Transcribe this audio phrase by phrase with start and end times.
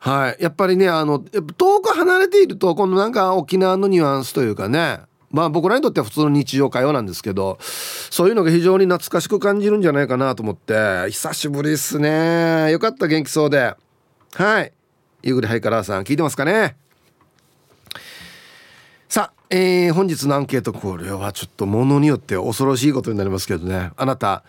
[0.00, 0.42] はい。
[0.42, 5.00] やっぱりねあの遠く離れているとこのなんか沖縄のニュアンスというかね。
[5.30, 12.72] まあ僕らにとっては普通の日常会話なんですけどそういうのが非常に懐かしく感じるんじゃないかなと思って久しぶりっすね。
[12.72, 13.76] よかった元気そうで。
[14.34, 14.72] はい。
[15.22, 16.76] ゆぐりハイカラーさん聞いてますかね？
[19.08, 23.90] さあ、えー、本日のアンケートこれはちょっとものによって恐ろしいことになりますけどね。
[23.96, 24.44] あなた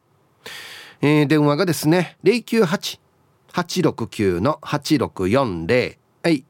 [1.01, 6.45] えー、電話がですね098-869の8640はい、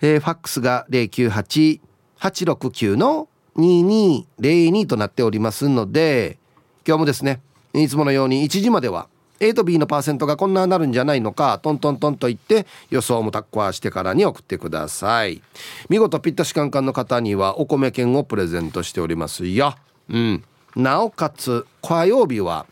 [0.00, 6.38] えー、ファックスが098-869の2202となっておりますので
[6.86, 7.40] 今日もですね
[7.74, 9.08] いつものように1時までは
[9.40, 15.42] A と B のパーセントがこんななるんじゃないのかトントントンと言って予想もタッコアしてからに送ってください。
[15.88, 19.74] 見事ピッタシカンカンの方にはお米券をプレゼントしておりますよ。
[20.08, 20.44] うん。
[20.74, 22.66] なおかつ火曜日は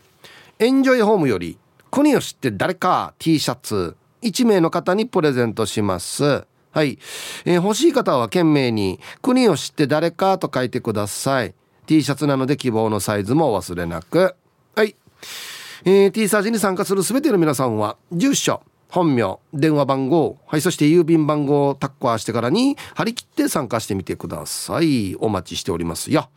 [0.59, 1.57] エンジョイホームより
[1.91, 6.45] 国を知って誰か T シャツ1名の方にプレゼントします。
[6.71, 6.97] はい、
[7.45, 11.53] えー、欲しい方は懸命に国を知って誰かと書いてください。
[11.85, 14.35] T シャツなので希望のサイズも忘れなく。
[14.75, 14.95] はい、
[15.85, 25.15] えー、T サージに参加する全ての皆さんは住所本名電話番号はいそして郵便番号をタッカーしてからに張り切って参加してみてください。
[25.19, 26.29] お待ちしておりますよ。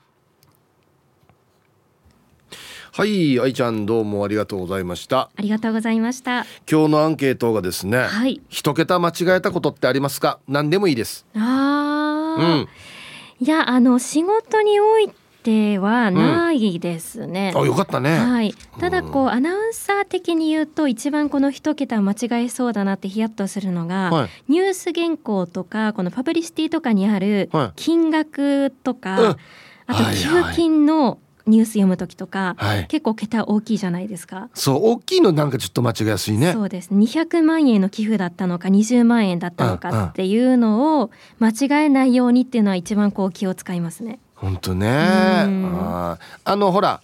[2.90, 5.30] はい愛ちゃんどうもありがとうございました。
[5.36, 6.46] ありがとうございました。
[6.68, 10.40] 今日のアンケートがですね、はい、一桁間違えたことってありますか？
[10.48, 11.24] 何でもいいです。
[11.36, 12.68] ああ、うん、
[13.40, 15.12] いやあの仕事におい
[15.48, 17.52] てはないですね。
[17.54, 18.18] うん、あよかったね。
[18.18, 18.54] はい。
[18.78, 29.36] ただこう、アナウンサー的に言うと一番この一桁間違えそうだなってヒヤッとするのが、はい、ニュース原稿とかこのパブリシティとかにある金額とか、はい、
[29.86, 30.04] あと
[30.52, 34.50] 給金のニュース読む時とか、はい、結構桁大きいじゃないですか。
[34.52, 36.52] そう大きいのなんかちょっと間違いやすいね。
[36.52, 36.90] そうです。
[36.92, 44.88] 200万円の寄付だったのか20万円だったのかっていうのを間違えないようにっていうのは一番こう気を使いますね本当ね。
[44.88, 47.00] ああのほら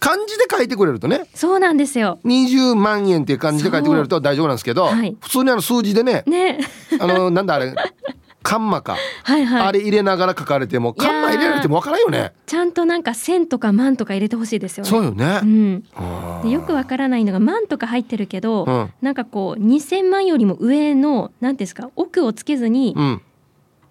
[0.00, 1.22] 漢字で書いてくれるとね。
[1.34, 2.18] そうなんですよ。
[2.26, 6.58] 20万円っていう漢字で書いてくれると大丈夫なんですけど、はい、普通にあの数字でねね。
[7.00, 7.74] あのなんだあれ
[8.42, 12.34] カンマか、はいはい、あれ入れながら書かれてもカンマ入れられてもわからんよね。
[12.44, 14.90] ちゃんとなんか千とか万とか入れてほしいですよね。
[14.90, 15.82] そうよね、うん、
[16.42, 23.22] でよくわからないのが万とか入ってるけど、うん、なんかこう2000万よりも上の何ですか奥をつけずに、うん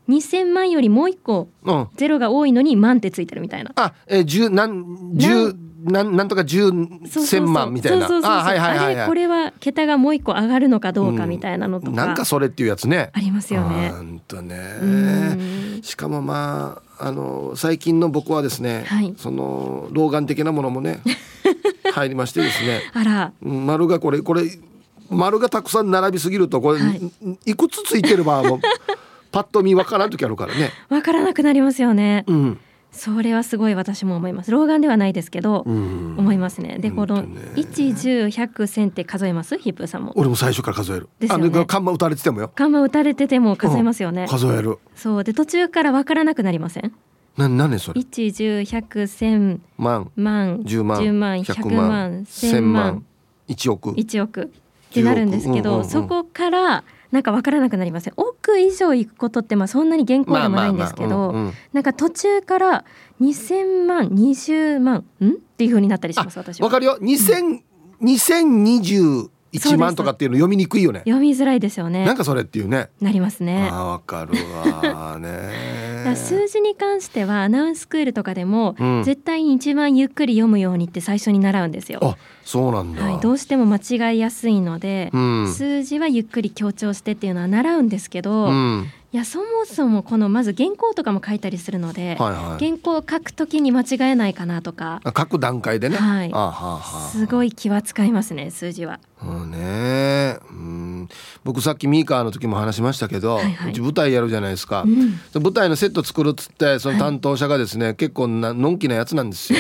[0.10, 1.50] 2000万よりもう一個
[1.96, 3.72] ゼロが多いのに万ってついてるみたいな。
[3.76, 6.72] あ、えー、十何十なんなんとか十
[7.10, 8.08] 千万みたいな。
[8.08, 11.92] そうそうそうあはいはいはい、はい、これは桁がもう一個上がるのかどうかみたいなのとか。
[11.92, 13.12] うん、なんかそれっていうやつね。
[13.14, 13.90] ありますよね。
[13.92, 15.82] 本当ね。
[15.82, 21.02] しかもまああの最近の僕はですね、はい、その老眼的なものもね
[21.94, 22.82] 入りましてですね。
[22.94, 23.34] あら。
[23.42, 24.44] 丸がこれこれ
[25.10, 27.12] 丸がたくさん並びすぎるとこれ、はい、
[27.46, 28.60] いくつついてればもう。
[29.34, 30.70] パッと見分からん時あるからね。
[30.88, 32.60] 分からなくなりますよね、うん、
[32.92, 34.52] それはすごい私も思います。
[34.52, 36.78] 老眼ではないですけど、思いますね。
[36.80, 39.58] でこの一十百千って数えます？
[39.58, 40.14] ヒップさんも。
[40.16, 41.10] 俺も最初から数える。
[41.20, 41.66] ですよね。
[41.66, 42.52] 看板打たれててもよ。
[42.54, 45.24] 看板打たれてても数えますよね、数えるそう。
[45.24, 46.94] で途中から分からなくなりません？
[47.36, 48.00] な何それ？
[48.02, 50.12] 一十百千万。
[50.16, 50.62] 万。
[50.64, 51.02] 十万。
[51.04, 51.44] 十万。
[51.44, 52.26] 百万。
[52.28, 53.04] 千万。
[53.48, 53.94] 一億。
[53.98, 54.44] 一億。
[54.44, 58.14] ってなるんですけど、そこからなんか分からなくなりません？
[58.18, 61.32] 億以上行くことってまあそんなに原稿でもないんですけど
[61.72, 62.86] なんか途中から
[63.22, 65.30] 2000万20万ん？
[65.30, 66.66] っていうふうになったりします私は。
[66.66, 66.98] わかるよ。
[67.00, 67.64] 2000、うん、
[68.02, 71.04] 2020一万とかっていうの読みにくいよね。
[71.06, 72.06] 読みづらいですよね。
[72.06, 72.90] なんかそれっていうね。
[73.00, 73.70] なりますね。
[73.72, 74.34] あわかる
[74.94, 75.94] わね。
[76.16, 82.00] 数字に関してはアナウンススクールとかでも、うん、絶対に一番ゆっくり読むようにって最初に習うんですよ。
[82.02, 82.16] あ
[82.46, 88.52] そうなんだ、はい、どうしても間違いやすいので、うん、数字はゆっくり強調してっていうのは習うんですけど、
[89.14, 95.02] いやそもそもこのまず原稿とかも書いたりするので、はいはい、原稿を書くときに間違えないかなとか。
[95.06, 99.00] 書く段階でね、はい、あははすごい気は使いますね数字は。
[99.22, 100.40] うんね。
[100.50, 101.10] うん。
[101.44, 109.60] 僕さっきミーカーの時も話しましたけど、はいはい、うち舞台やるじゃないですか、うん、舞台のセット作るっつってその担当者がですね、はい、結構なのんきなやつなんですよ。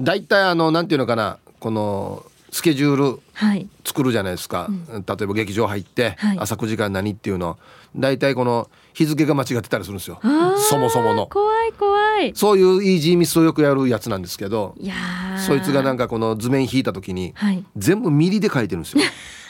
[0.00, 2.24] だいたいあのなんていうのかなこの
[2.56, 7.58] スケジュール作るじゃないですか、はいうん、例えば劇場入って、はい、朝9時間何っていうの。
[7.94, 10.18] 大体この日付が間違ってたりするんですよ。
[10.70, 11.26] そもそもの。
[11.26, 12.32] 怖い怖い。
[12.34, 14.74] そういうイージーミスをよくやるやつなんですけど
[15.46, 19.04] そいつがなんかこの図面引いた時に、はい、全部ミリで書いてるんですよ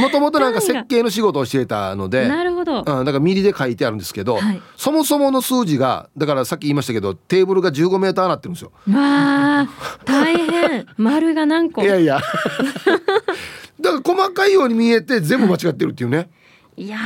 [0.00, 8.72] もともとなんか設計の仕事をしていたのでなるほど、うん、だからミリで書いてあるんですけど、はい、そもそもの数字がだからさっき言いましたけどテーブルが15メーターなってるんですよ。
[8.88, 9.68] わあ
[10.04, 10.86] 大変。
[10.96, 11.82] 丸が何個。
[11.82, 12.20] いやいや。
[13.80, 16.30] だから細かいように見えて全部間違ってるっていうね、
[16.76, 16.98] いや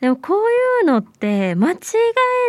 [0.00, 0.42] でもこうい
[0.82, 1.76] うのって間違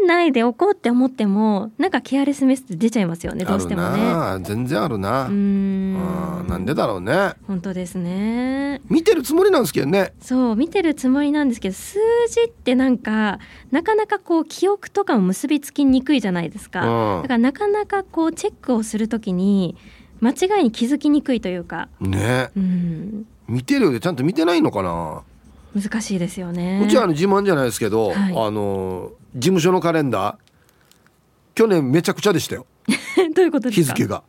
[0.04, 4.44] えないでおこうって思ってもなんかケアレスミスって出ちゃいますよねどうしてもね。
[4.44, 5.28] 全然あるな。
[5.28, 6.48] うん。
[6.48, 7.34] なんでだろうね。
[7.48, 8.82] 本当ですね。
[8.90, 10.14] 見てるつもりなんですけどね。
[10.22, 12.00] そう見てるつもりなんですけど数
[12.30, 13.40] 字ってなんか
[13.72, 19.78] なかなかこう記憶とかも結びつきにくいじゃないですか、うん、だからなかなかこうチェックをするときに
[20.20, 21.90] 間違いに気づきにくいというか。
[22.02, 25.24] ね、うん、見てるようでちゃんと見てないのかな
[25.80, 26.82] 難しいですよね。
[26.86, 30.36] うちはあの自慢じゃないですけど、はい、あの事務所のカレンダー
[31.56, 32.66] 去年めちゃくちゃでしたよ。
[33.36, 34.24] どういうこと日付が。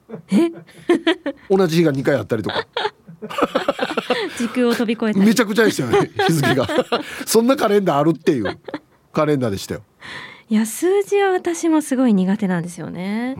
[1.51, 2.67] 同じ日が2回あったりとか。
[4.39, 6.69] 時空を飛び越えてめちゃくちゃでしたよね日付が。
[7.27, 8.59] そんなカレンダーあるっていう
[9.13, 9.83] カレンダーでしたよ。
[10.51, 13.37] いや数字は私もすごい苦手なんですよね。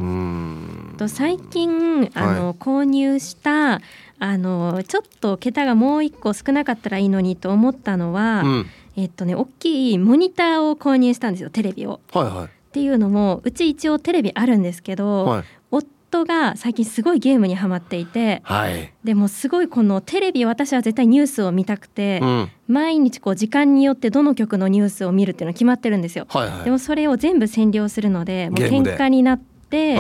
[0.99, 3.81] と最近あの、はい、購入した
[4.21, 8.67] あのちょっと桁がもう一個少なかったらいいのにと思ったのは、うん、
[8.97, 12.01] えっとね大きいモニターを購入したんですよテレビを。
[12.13, 26.27] はいはい、っていうのもうち一応テレビあるんですけど、はい、夫が最近すごいゲームにはまっていて、はい、でもすごいこのテレビ私は絶対ニュースを見たくて、うん、毎日こう時間によってどの曲のニュースを見るっていうのが決まってるんですよ。
[26.29, 29.58] はいはい、でもそれを全部占領するのでもう喧嘩になって。
[29.71, 29.97] で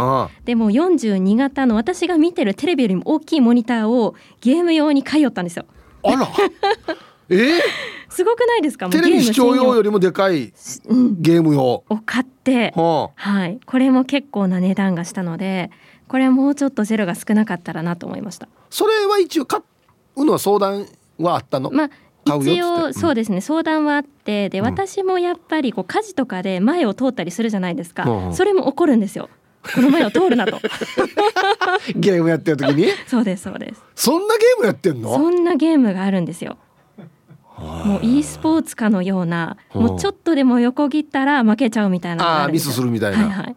[0.54, 5.66] も42型の私が見てるテレビよりも大きいモニターをゲーム用に買いよったんですよ。
[6.02, 6.28] あら。
[7.30, 7.34] え？
[7.34, 7.60] ー、
[8.08, 8.88] すごくないですか？
[8.88, 10.54] テレビ視聴用よりもでかい
[11.20, 15.70] ゲーム用、を買って、はあ、はい、これも結構な値段がしたので
[16.08, 18.48] これはもうちょっとゼロが少なかったらなと思いました。
[18.70, 19.60] それは一応買
[20.16, 20.86] うのは相談
[21.18, 21.70] はあったの？
[21.70, 21.90] まあ
[22.24, 29.30] 一応そうですね、うん、相談はあってで私もやっぱりこう火事とかで前を通ったりするじゃないですか、うん、それも起こるんですよ
[29.74, 30.60] この前を通るなと。
[31.94, 32.88] ゲームやってる時に？
[33.06, 33.82] そうですそうです。
[33.94, 35.14] そんなゲームやってんの？
[35.14, 36.56] そんなゲームがあるんですよ。
[37.58, 43.56] もう e スポーツかのようなもうちょっとでも横切ったら負けちゃうみたいなあミスするみたいな、はいはい。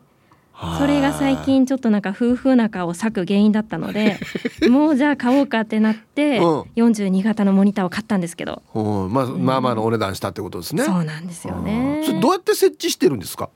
[0.80, 4.20] それが最近ちょっとなんか夫婦仲を割く原因だったので
[4.70, 12.04] もうじゃあ買おうかってなって、うん、42型のモニターを買ったんですけど、まあ、まあまあのお値段したってことですね、そうなんですよね。
[12.06, 13.50] それどうやって設置してるんですか？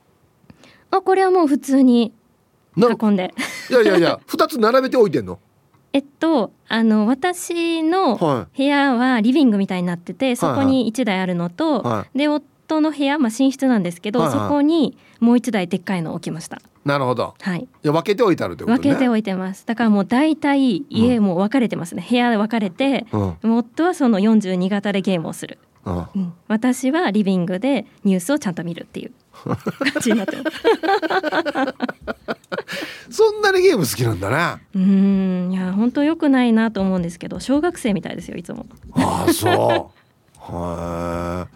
[0.92, 2.14] あこれはもう普通に
[2.78, 3.34] 運んで
[3.70, 5.40] いやいやいや 2つ並べておいてんの？
[5.94, 16.62] えっとあの私の部屋はリビングみたいになってて、はい、そこに1台あるのと、はい、で夫の部屋、まあ、寝室なんですけど、はいはい、そこにもう1台でっかいのを置きました。
[16.84, 17.34] なるほど。
[17.40, 17.68] はい。
[17.82, 19.66] 分けておいてあるってこと、ね、分けておいてます。
[19.66, 22.04] だからもう大体家も分かれてますね。
[22.04, 25.58] うん、部屋で分かれて、うん、夫はその42型でゲームをする。
[25.86, 29.12] うん、私はリビングでニュースをちゃんと見るっていう。
[33.10, 34.62] そんなにゲーム好きなんだね。
[34.76, 38.66] うんいや本当良くないなと思うんですけど小学生みたいですよいつも。
[38.94, 39.92] ああそ
[40.50, 41.48] うは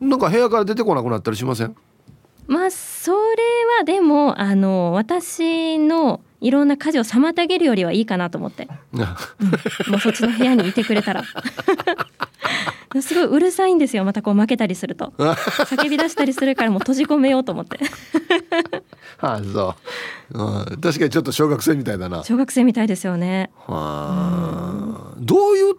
[0.00, 0.04] い。
[0.04, 1.74] なんか部屋から出てこなくなったりしません？
[2.48, 3.16] まあそれ
[3.78, 9.06] はでもあの私のいろんな家事を妨げるよりはいいかなと思って、 うん、も
[9.96, 11.24] うそっちの部屋にいてくれたら
[13.02, 14.04] すごいうるさいんですよ。
[14.04, 15.12] またこう負けたりすると。
[15.18, 17.78] 叫び出したりするからもう閉じ込めようと思って。
[19.20, 19.74] あそ
[20.32, 22.24] う、うん、確かにちょっと小学生みたいだな。
[22.24, 23.50] 小学生みたいですよね。
[23.66, 25.74] はあ、うん、どういう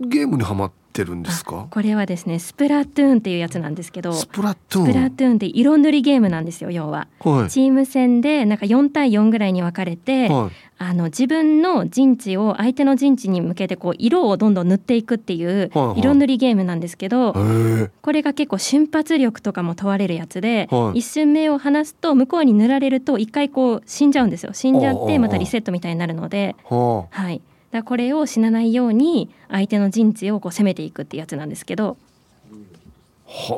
[0.00, 1.66] ゲームにはまっってるんですか？
[1.70, 4.86] これはですねスプラトゥーンっていうやつなんですけどスプラトゥーン？
[4.86, 24.52] スプラトゥーンって色塗りゲームなんですよ要は、はい、チーム戦でなんか4対4ぐらいに分かれて、はい、あの自分の陣地を相手の陣地に向けてこう色をどんどん塗っていくっていう色塗りゲームなんですけど、はいはい、これが結構瞬発力とかも問われるやつで、はい、一瞬目を離すと向こうに塗られると一回こう死んじゃうんですよ。
[24.52, 27.40] 死んじゃってまたリセットみたいになるので、はい、
[27.72, 31.96] だこれを死なないように相手の陣地をこう攻めていくってやつなんですけど。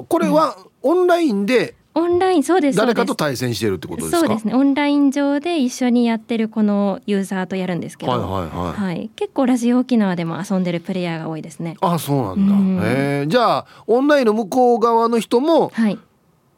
[0.08, 4.18] これはオンラインで、オンラインそうです誰かと対戦してるってことですか？
[4.20, 4.54] そうですね。
[4.54, 8.72] オンライン上で一緒にやってるこのユーザーとやるんですけど、はいはいはい。
[8.72, 11.76] はい、結構ラジオ沖縄でも遊んでるプレイヤーが多いですね。
[11.80, 15.72] あそうなんだ、うん、えじゃあオンラインの向こう側の人も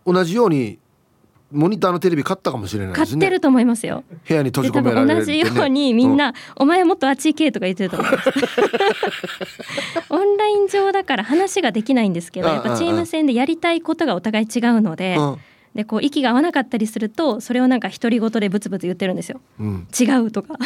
[0.05, 0.79] 同じように
[1.57, 3.07] モニターのテレビ買ったかもしれないですね。
[3.07, 4.05] 買ってると思いますよ。
[4.29, 8.31] 部屋に閉じ込められる、ね、同じようにみんな、うん、お前もっとあっち行けとか言ってると思います
[10.11, 15.39] オンライン上だから話ができないんですけどやっぱチーム戦でやりたいことがお互い違うので、うん。
[15.75, 20.57] でこう息が合わなかったりするとそれをなんか独り言でブツブツ言ってるんですよ、うん、違うとか。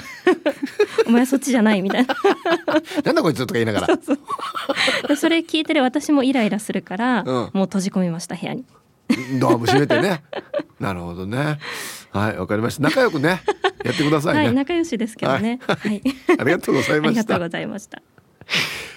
[1.06, 2.14] お前そっちじゃないみたいな。
[3.04, 5.16] なんだこいつとか言いながら。
[5.16, 8.64] それ聞いてる私もイライラするから、うん、もう閉じ込めました部屋に
[9.38, 10.22] ドアも閉めてね。
[10.78, 11.58] なるほどね。
[12.10, 12.82] はいわかりました。
[12.82, 13.42] 仲良くね
[13.84, 15.60] やってくださいね、はい、仲良しですけどね。
[15.66, 16.02] はい、
[16.38, 17.20] ありがとうございました。
[17.20, 18.02] ありがとうございました。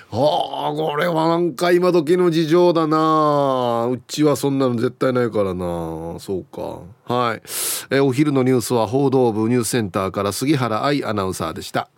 [0.09, 3.87] はあこれはなんか今時の事情だな。
[3.91, 6.19] うちはそんなの絶対ないからな。
[6.19, 6.81] そうか。
[7.11, 7.41] はい。
[7.89, 11.89] えお昼のニュースは報道部ニュースセンターから杉原愛アナウンサーでした。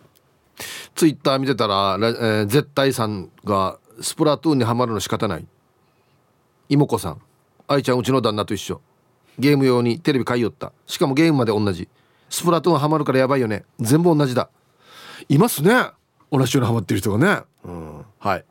[0.96, 5.46] ツイッター見てたら、えー、絶対さんがスプラトゥーンにはまるの仕方ない。
[6.70, 7.22] 妹子さん
[7.68, 8.82] 愛ちゃんうちの旦那と一緒。
[9.38, 10.72] ゲーム用にテレビ買いよった。
[10.86, 11.90] しかもゲームまで同じ。
[12.30, 13.66] スプラトゥーンハマるからやばいよね。
[13.80, 14.50] 全部同じだ。
[15.30, 15.88] いますね。
[16.32, 17.44] 同じようにハマってる人がね。
[17.64, 18.06] うん。
[18.20, 18.46] はい。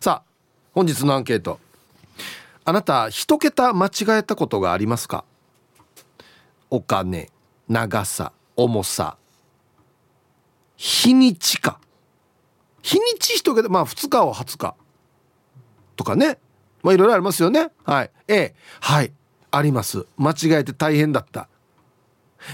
[0.00, 0.30] さあ
[0.72, 1.60] 本日のアンケート。
[2.64, 5.24] あなた一桁間違えたことがありますか？
[6.70, 7.30] お金
[7.68, 9.16] 長さ重さ
[10.76, 11.78] 日にちか。
[12.82, 14.74] 日にち一桁まあ2日を20日
[15.96, 16.38] とかね
[16.84, 17.70] まあいろいろありますよね。
[17.84, 18.10] はい。
[18.28, 19.12] A はい。
[19.50, 20.06] あります。
[20.16, 21.48] 間違えて大変だった。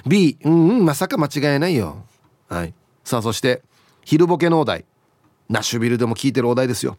[0.07, 2.05] B うんうんまさか間違えないよ。
[2.49, 2.73] はい。
[3.05, 3.63] さあそして
[4.05, 4.87] 昼ボケのお題。
[5.49, 6.97] ナッシュビルでも聞いてるお題ですよ。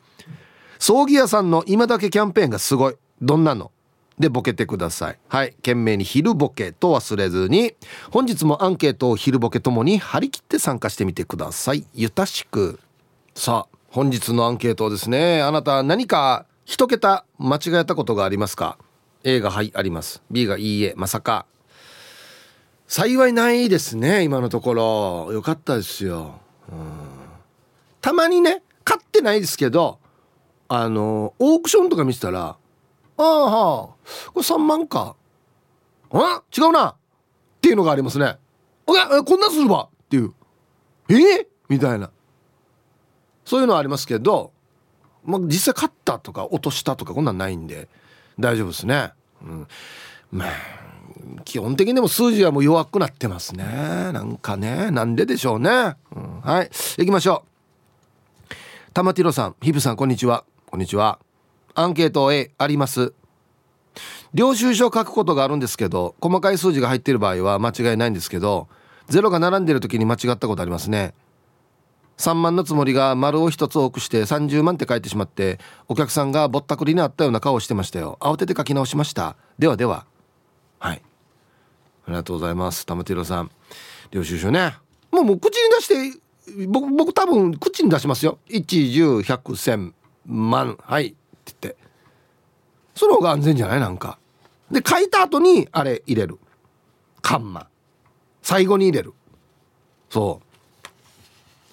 [0.77, 2.95] 葬儀屋さんの今だけキャンペーンがすごい。
[3.21, 3.71] どんなの？
[4.19, 5.19] でボケてください。
[5.29, 5.53] はい。
[5.53, 7.75] 懸命に昼ボケと忘れずに。
[8.11, 11.85] 本日もアンケートを昼ボケともに張り切って参加してみてください。
[11.93, 12.79] ゆたしく。
[13.33, 18.77] さあ本日のアンケートですねあなた何か一桁間違えたことがありますか
[19.25, 20.23] ？A がはいあります。
[20.31, 21.45] B がいいえまさか。
[22.87, 24.73] 幸いないですね今のとこ
[25.25, 25.33] ろ。
[25.33, 26.39] よかったですよ、
[26.71, 26.77] うん、
[27.99, 29.99] たまにね買ってないですけど
[30.69, 32.55] あのオークションとか見てたら
[33.17, 35.17] ああはあこれ3万か。
[36.11, 36.91] あ違うな。
[36.91, 36.95] っ
[37.59, 38.37] ていうのがありますね。
[38.87, 39.89] おやこんなするわ。
[39.91, 40.33] っていう。
[41.09, 42.11] えー、みたいな。
[43.43, 44.53] そういうのはありますけど
[45.25, 47.87] まあ、実際勝ったとか落としたとかこんなんないんで
[48.39, 49.11] 大丈夫ですね。
[49.43, 49.67] うん、
[50.31, 50.49] まあ
[51.43, 53.63] 基本的にでも数字はもう弱くなってますね。
[53.65, 55.69] なんかねなんででしょうね、
[56.15, 56.69] うん、はい。
[56.97, 57.43] 行きましょ
[58.49, 58.53] う。
[58.93, 60.43] 玉ティロさんヒブさんこんにちは。
[60.65, 61.19] こんにちは。
[61.75, 63.13] アンケート A あります。
[64.33, 68.69] 領収書を書くことがあるんですけど細かい数字が入っている場合は間違いないんですけど
[69.09, 71.13] ゼロが並んでる時に間違ったことありますね。
[72.17, 78.17] 3万のつもりが丸を1つ多くして30万って書いてしまってお客さんがぼったくりにあったような顔をしてましたよ。
[78.19, 79.35] 慌てて書き直しました。
[79.57, 80.05] ではでは。
[80.79, 81.01] はい。
[82.05, 82.85] ありがとうございます。
[82.85, 83.51] 玉ティロさん。
[84.11, 84.75] 領収書ね。
[85.11, 86.19] もうもう口に出して
[86.67, 88.39] 僕僕多分口に出しますよ。
[88.49, 89.93] 110100100
[90.25, 90.77] 万。
[90.81, 91.07] はい。
[91.07, 91.17] って
[91.61, 91.77] 言って。
[92.95, 94.19] その方が安全じゃないなんか。
[94.69, 96.39] で書いた後にあれ入れる。
[97.21, 97.67] カンマ。
[98.41, 99.13] 最後に入れる。
[100.09, 100.50] そう。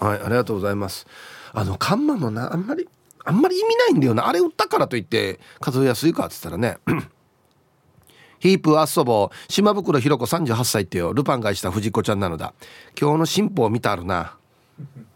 [0.01, 1.07] はいありがとうございます。
[1.53, 2.89] あのカンマもなあんまり
[3.25, 4.29] あんまり意味ないんだよな。
[4.29, 6.79] あれ売ったからといって数えやすいかっつったらね。
[8.41, 11.13] ヒープあっそぼ島袋ひろ子38歳ってよ。
[11.13, 12.55] ルパンがした藤子ちゃんなのだ。
[12.99, 14.37] 今日の進歩を見たあるな。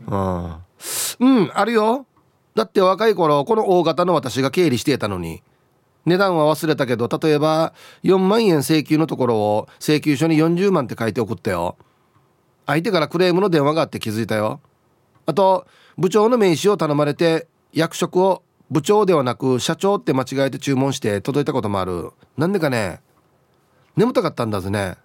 [0.07, 0.57] うん
[1.21, 2.07] うんあるよ。
[2.55, 5.43] だって若い頃この大型の私が経理していたのに。
[6.05, 11.77] 値段は忘れたけど例えば4万円請求のところを請求書に40万って書いて送ったよ。
[12.67, 14.61] 相手からクレームの電話があって気づいたよ。
[15.27, 15.67] あと
[15.99, 22.11] 部長の名刺を頼まれて役職を部長ではなく社長って間違えて注文して届いたこともある。
[22.37, 23.01] なんでかね
[23.97, 24.97] 眠たかったんだぜね。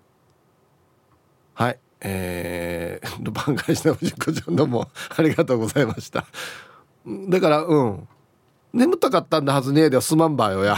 [1.54, 1.80] はい。
[2.00, 6.26] えー、ルパン返しの藤子ちゃんどうもありがとうございました。
[7.30, 8.08] だからうん。
[8.74, 10.76] 眠たかったんだはずねえではすまんばよや。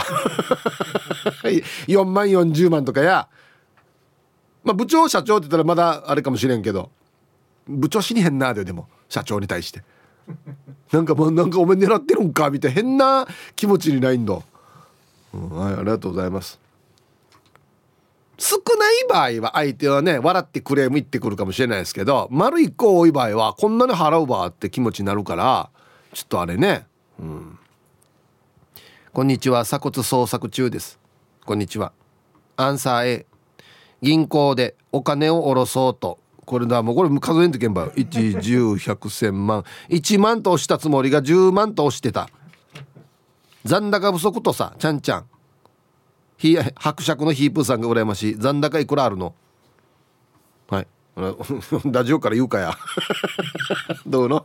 [1.86, 3.28] 4万40万とかや。
[4.64, 6.90] まあ部長社長って言ったらまだあれかもしれんけど。
[7.68, 9.82] 部長死にへんなででも社長に対して。
[10.92, 14.38] なんかもうなんかお前狙ってるんかみたいな変な気持ちにないんだ、
[15.34, 16.60] うん、はいありがとうございます。
[18.38, 25.68] 少ない場合は相手はね笑ってクレーム言ってくるかもしれないですけど丸一個多い場合はこんなに払うわって気持ちになるから
[26.14, 26.86] ちょっとあれね。
[27.18, 27.58] うん。
[29.12, 31.00] こんにちは鎖骨捜索中です。
[31.44, 31.92] こんにちは。
[32.56, 33.26] アンサー A
[34.00, 36.19] 銀行でお金を下ろそうと。
[36.50, 39.64] これだもうこれ数えんとけんば1101001万。
[39.88, 42.28] 1万と押したつもりが10万と押してた。
[43.64, 45.26] 残高不足とさちゃんちゃん。
[46.38, 48.34] ひ伯爵のヒープーさんが羨ましい。
[48.36, 49.32] 残高いくらあるの？
[50.68, 50.88] はい。
[51.86, 52.76] ラジオから言うかや。
[54.04, 54.44] どうの？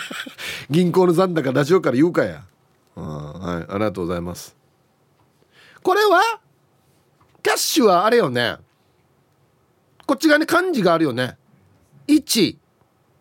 [0.70, 2.44] 銀行の残高ラジオから言うかや。
[2.94, 3.72] はい。
[3.72, 4.56] ありがとうございます。
[5.82, 6.22] これは？
[7.42, 8.56] キャッシュはあれよね。
[10.06, 11.36] こっち側に漢字があるよね。
[12.08, 12.56] 1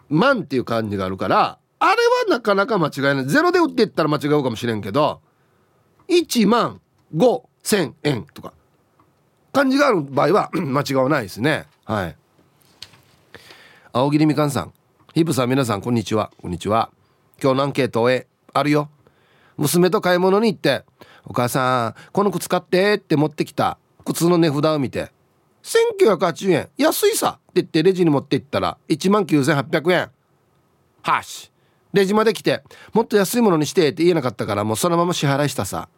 [0.10, 1.98] 万っていう漢字があるからあれは
[2.30, 3.26] なかなか間違いない。
[3.26, 5.22] ゼロで打っていったら間違うかもしれんけど
[6.08, 6.80] 1万
[7.16, 8.54] 5千円とか。
[9.52, 11.66] 漢字がある場合は 間違わないですね。
[11.86, 12.16] はい。
[13.94, 14.74] 青桐みかんさん。
[15.14, 16.30] ヒップさん皆さんこんにちは。
[16.42, 16.92] こんにちは。
[17.42, 18.90] 今日のアンケートへあるよ。
[19.58, 20.84] 娘と買い物に行って
[21.26, 25.12] 「お母さんこの靴買って」って持ってきた靴の値札を見て
[25.66, 26.70] 「1980円。
[26.78, 30.12] 安いさ」って言ってレジに持って行ったら1万9800円。
[31.02, 31.52] はし。
[31.92, 32.62] レジまで来て
[32.94, 35.90] 「もっと安いものにして」って言えなかったからもうそのまま支払いしたさ。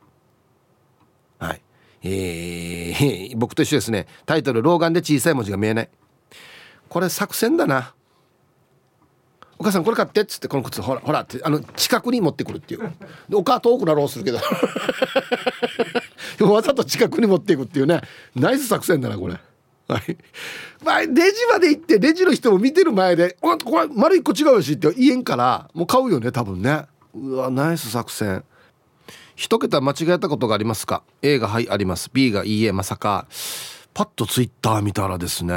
[1.39, 1.61] はい。
[2.03, 4.07] えー、 僕と一緒ですね。
[4.25, 5.89] タイトル「老眼で小さい文字が見えない」
[6.87, 7.93] これ作戦だな。
[9.59, 12.93] お母さんこれ買ってっつってこの靴ほらほらってあの近くに持ってくるっていう。
[13.33, 14.39] お母遠くなろうするけど。
[16.45, 18.01] わざと近くに持っていくっていうね。
[18.35, 19.39] ナイス作戦だなこれ。
[19.87, 20.17] はい、
[20.83, 26.85] まあ、レジまで行ってレジの人も見てる前で「これ丸一個違うし」って言えんからもう買うよね多分ね。
[27.13, 28.43] うわナイス作戦。
[29.35, 32.09] 一桁間違えたことがありますか？A がはいあります。
[32.11, 33.27] B がいいえまさか。
[33.93, 35.55] パッとツイッター見たらですね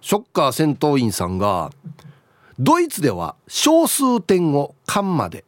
[0.00, 1.70] ショッカー戦闘員さんが
[2.58, 5.44] ドイツでは小数点を間まで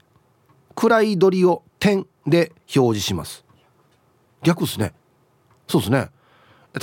[0.75, 3.45] 暗い鳥を点で表示します。
[4.43, 4.93] 逆ですね。
[5.67, 6.11] そうですね。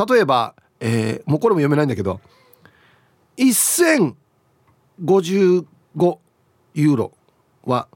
[0.10, 2.20] 例えば、えー、もうこれも読めないんだけど
[3.38, 4.16] 1055
[6.74, 7.12] ユーロ
[7.66, 7.88] は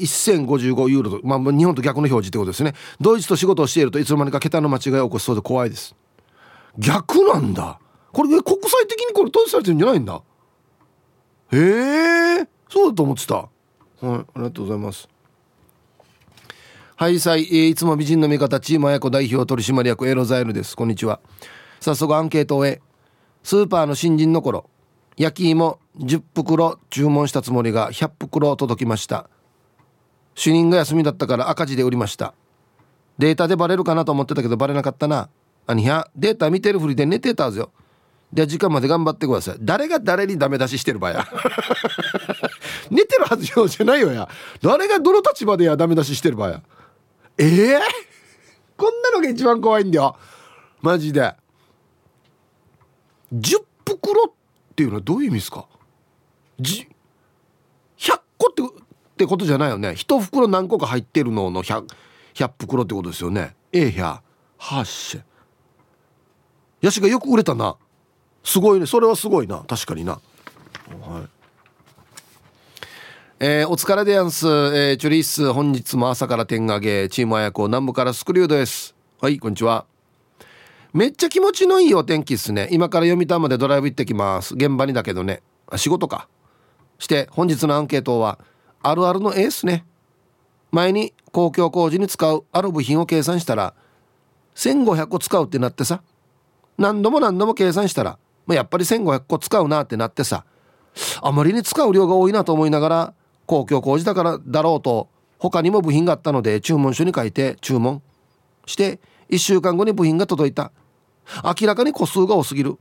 [0.00, 2.74] 1055ユーロと、まあ、日本と逆の表示ってことですね。
[3.00, 5.94] ドイツと仕事をしているといつの間にか桁の間違いを起こしそうで怖いです。
[6.78, 7.78] 逆なんだ。
[8.12, 10.22] これ国際的にこれ統一されてるんじゃないんだ。
[11.52, 12.48] へえ。
[12.68, 13.34] そうだと思ってた。
[13.34, 15.08] はいありがとうございます。
[16.96, 20.76] はいさい、え、いつも美人の味方チーム綾子代表取締役エロザイルです。
[20.76, 21.20] こんにちは。
[21.80, 22.80] 早速アンケートを終え
[23.42, 24.68] スーパーの新人の頃
[25.16, 29.28] 焼き芋10袋注文したつもりが100袋届きました。
[30.34, 32.34] 主任が休みだったから赤字で売りました。
[33.18, 35.28] データでバレるかなと思ってたけどバレなかったな。
[35.66, 37.70] あにゃデータ見てるふりで寝てたぞ
[38.32, 39.56] で時間まで頑張ってください。
[39.60, 41.28] 誰が誰にダメ出ししてる場合や。
[42.90, 44.28] 寝てるはずよじゃないよや。
[44.62, 46.62] 誰がどの立場でやダメ出ししてる場合や。
[47.36, 47.80] ええー、
[48.76, 50.16] こんなのが一番怖いんだよ。
[50.80, 51.34] マジで。
[53.32, 54.32] 10袋っ
[54.74, 55.66] ていうのはどういう意味ですか？
[56.58, 56.88] じ
[57.98, 58.66] 100個ってっ
[59.16, 59.94] てことじゃないよね。
[59.94, 61.86] 一袋何個か入ってるのの 100,
[62.34, 63.54] 100袋ってことですよね。
[63.72, 64.22] ええや
[64.58, 65.20] はっし
[66.80, 67.76] ヤシがよく売れたな。
[68.42, 68.86] すごいね。
[68.86, 69.58] それはすごいな。
[69.68, 70.12] 確かにな。
[70.12, 71.28] はい。
[73.42, 78.94] えー、お疲れでやんす、えー、チュリース本日も朝から天下げチームあやこ南部からスクリュードです。
[79.20, 79.89] はいこんにちは。
[80.92, 82.68] めっちゃ気持ちのいいお天気っすね。
[82.72, 84.54] 今から読谷までドライブ行ってきます。
[84.54, 85.40] 現場にだけどね。
[85.76, 86.28] 仕事か。
[86.98, 88.40] して本日のアンケートは
[88.82, 89.84] あるあるの A っすね。
[90.72, 93.74] 前に公共工事に使うある部品を計算したら
[94.56, 96.02] 1500個使うってなってさ。
[96.76, 100.44] 何度も何度も計算したら、まあ、やっぱり1500個使うなってなってさ。
[101.22, 103.14] あまりに使う量が多いなと思いながら
[103.46, 108.02] 公共工事だからだろうと他にも部品があったので注文書に書いて注文
[108.66, 108.98] して
[109.30, 110.72] 1週間後に部品が届いた。
[111.44, 112.76] 明らかに個数が多すぎる。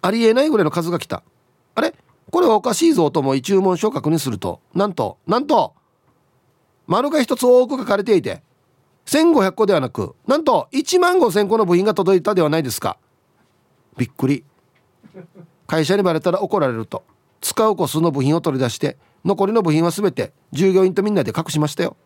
[0.00, 1.22] ありえないぐらいの数が来た。
[1.74, 1.94] あれ？
[2.30, 4.60] これはおかしいぞと思い注文書を確認すると。
[4.74, 5.74] なんとなんと
[6.86, 8.42] 丸が一つ多く書かれていて
[9.06, 12.98] 1500個ではなくなんと1万5000個の部品が届いたではないですか。
[13.96, 14.44] びっくり。
[15.66, 17.02] 会社にバレたら怒られると。
[17.40, 21.96] 使う個数の部品を取り出して残りの部品は全て従業員とみんなで隠しましたよ。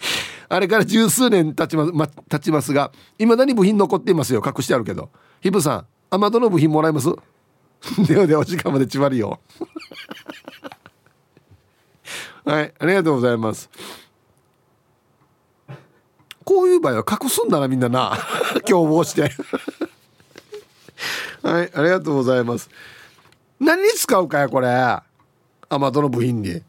[0.48, 4.42] あれから十数年経ちま、ま、経ちますがいまだに部品残っていますよ。
[4.44, 5.10] 隠してあるけど。
[5.40, 7.08] ヒブさんアマドの部品もらえます？
[8.06, 9.40] ではではお時間までちまりよ。
[12.44, 13.70] はいありがとうございます。
[16.44, 18.16] こういう場合は隠すんだなみんなな。
[18.66, 19.30] 共謀して。
[21.42, 22.68] はいありがとうございます。
[23.60, 24.68] 何に使うかやこれ。
[24.68, 25.04] ア
[25.78, 26.62] マドの部品に。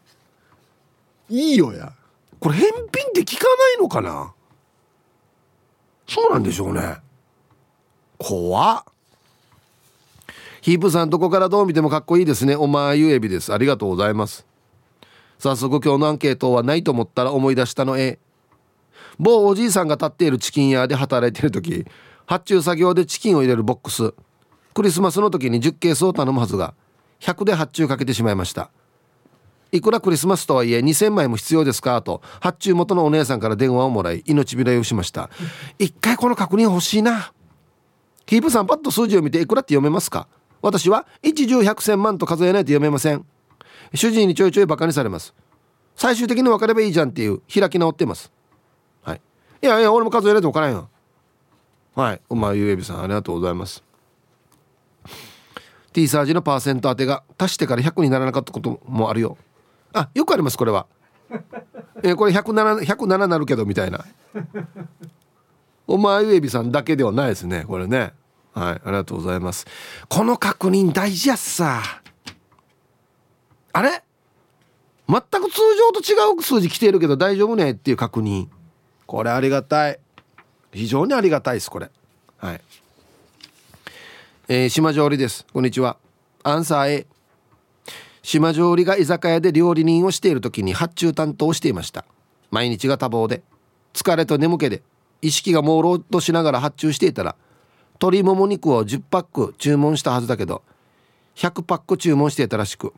[1.30, 1.94] いいよや。
[2.42, 4.34] これ返品って聞かないのかな？
[6.08, 6.98] そうなんでしょうね。
[8.18, 8.84] 怖っ。
[10.62, 12.56] ヒープさんどこからどう見てもかっこいいですね。
[12.56, 13.54] おまゆえびです。
[13.54, 14.46] ありがとうございます。
[15.40, 18.20] 早速今日のアンケートはないと思ったら思い出したのえ。
[19.18, 21.86] 某おじいさんが立っているチキン屋で働いている時
[22.26, 24.14] 発注作業でチキンを入れるボックス。
[24.74, 26.74] クリスマスの時に10ケースを頼むはずが
[27.20, 28.72] 100で発注かけてしまいました。
[29.72, 32.02] いくらクリスマスとはいえ2000枚も必要ですか？
[32.02, 35.30] と発注元のお姉さんから電話をもらい命拾いをしました。
[35.80, 37.34] 一回この確認欲しいな。
[38.26, 40.28] キープさんパッと数字を見ていくらって読めますか？
[40.62, 43.26] 私は一十百千万と数えないと読めません。
[43.94, 45.34] 主人にちょいちょいバカにされます。
[45.96, 48.32] 最終的に分かればいいじゃんっていう開き直ってます。
[49.04, 49.22] はい。
[49.62, 50.90] いやいや俺も数えないと分からんよ。
[51.96, 52.22] はい。
[52.30, 53.84] お前ゆえびさんありがとうございます。
[55.94, 59.38] T サージのパーセント当てが足してから100にならなかったこともあるよ。
[59.94, 60.88] あよくありますこれは。
[62.04, 64.06] えこれ 107, 107なるけどみたいな。
[65.88, 68.14] お前ゆえびさんだけではないですねこれね。
[68.54, 69.66] はいありがとうございます。
[70.10, 71.82] この確認大事やっさ。
[73.74, 74.04] あれ？
[75.08, 78.48] 全く通常と違う数字来ているけど大丈夫ねっていう確認。
[79.06, 80.00] これありがたい。
[80.72, 81.90] 非常にありがたいですこれ。
[82.38, 82.62] はい。
[84.48, 85.46] えー、島上里です。
[85.52, 85.98] こんにちは。
[86.44, 87.08] アンサー A
[88.24, 92.06] 島上里が居酒屋で料理人をしている時に発注担当をしていました。
[92.52, 93.42] 毎日が多忙で
[93.94, 94.84] 疲れと眠気で
[95.22, 97.36] 意識が朦朧としながら発注していたら
[97.94, 100.64] 鶏もも肉を10パック注文したはずだけど
[101.36, 102.94] 100パック注文していたらしく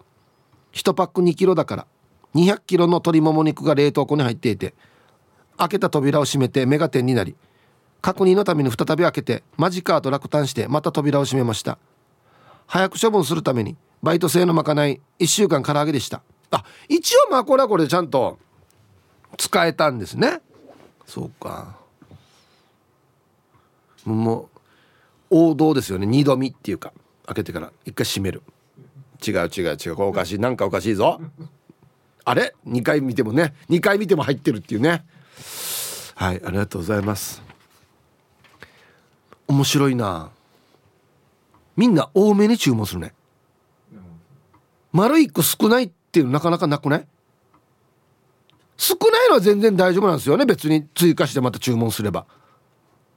[0.74, 1.88] 1パック2キロだから
[2.34, 4.74] 200キロの鶏もも肉が冷凍庫に入っていて
[5.58, 7.36] 開けた扉を閉めて目が点になり
[8.02, 11.78] 確認のために再び開けてマジカーと落胆してまた扉を閉めました。
[12.68, 16.22] 早く処分するためにバイト制のまかない1週間唐揚げでした。
[16.52, 18.38] あ一応まあこれはこれでちゃんと
[19.38, 20.42] 使えたんですね。
[21.08, 21.78] そうか。
[24.04, 24.50] も
[25.32, 26.06] う王道ですよね。
[26.06, 26.92] 二度見っていうか。
[27.26, 28.44] 開けてから一回閉める。
[29.26, 29.96] 違う違う違う。
[29.96, 30.39] これおかしい。
[30.39, 31.22] なんかおかしいぞ。
[32.26, 33.54] あれ？2回見てもね。
[33.70, 35.06] 2回見ても入ってるっていうね。
[36.16, 37.42] はいありがとうございます。
[39.48, 40.30] 面白いな。
[41.78, 43.13] みんな多めに注文するね。
[44.93, 47.08] 丸1個少ないっていうのなかなかなくない？
[48.77, 50.45] 少ないのは全然大丈夫なんですよね。
[50.45, 52.25] 別に追加してまた注文すれば、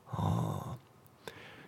[0.07, 0.77] はあ、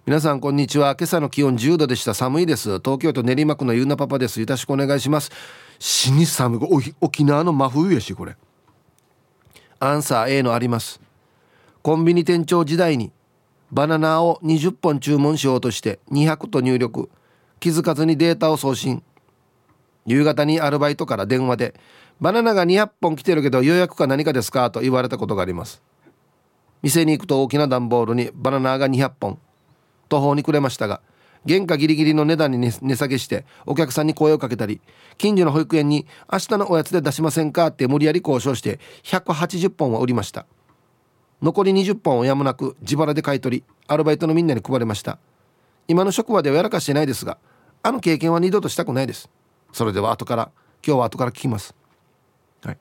[0.07, 0.97] 皆さんこんにちは。
[0.99, 2.15] 今朝の気温10度でした。
[2.15, 2.79] 寒いです。
[2.79, 4.41] 東京都練馬区のゆうなパパです。
[4.41, 5.31] よろしくお願いします。
[5.79, 6.95] 死に寒い。
[7.01, 8.37] 沖縄の真冬やしこれ。
[9.81, 11.01] アンサー A のあります。
[11.83, 13.13] コンビニ店長時代に
[13.71, 17.11] バナナを20本注文しようとして200と入力。
[17.61, 19.03] 気づかずにデータを送信。
[20.09, 21.75] 夕方にアルバイトから電話で
[22.21, 25.83] 「バナナが200本来てるけど予約か何かですか?」と言われたことがあります
[26.83, 29.39] 店に行くと大きな段ボールにバナナが200本
[30.09, 31.03] 途方に暮れましたが
[31.47, 34.81] 原価ギリギリの値段に値下げしてお客さんに声をかけたり
[35.19, 40.47] 近所の保育園に「明日のおやつで出しませんか?」って無理やり交渉して180本は売りました
[41.43, 45.19] 残り20本をやむなく自腹で買い取りアルバイトのみんなに配りました
[45.87, 47.39] 今の職場ではやらかしてないですが
[47.83, 49.29] あの経験は二度としたくないです
[49.73, 50.51] それでは後から
[50.87, 51.75] 今日は後から聞きます。
[52.63, 52.79] はい。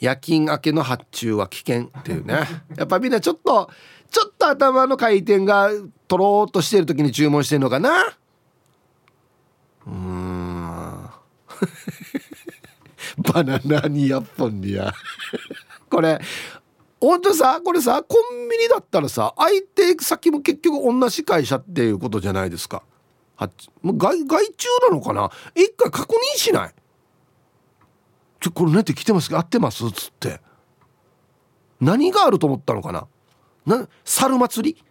[0.00, 2.40] 夜勤明けの発注は危険っていうね。
[2.76, 3.70] やっぱみんなちょっと
[4.10, 5.70] ちょっと頭の回転が
[6.08, 8.16] とろうとしてる時に注文してんのかな。
[9.86, 11.10] うん。
[13.32, 14.92] バナナ200本にや。
[15.88, 16.20] これ
[17.00, 22.82] 本当さこれさコンビニだったらさ相手先も結局同じ会社っていうことじゃないですか
[23.82, 25.30] もう外外注なのかな？
[25.54, 26.74] 一回確認しない。
[28.40, 29.86] ちょこれねって来てます合ってます？
[29.86, 30.40] っつって。
[31.80, 33.06] 何があると思ったのかな？
[33.66, 34.84] な猿祭り？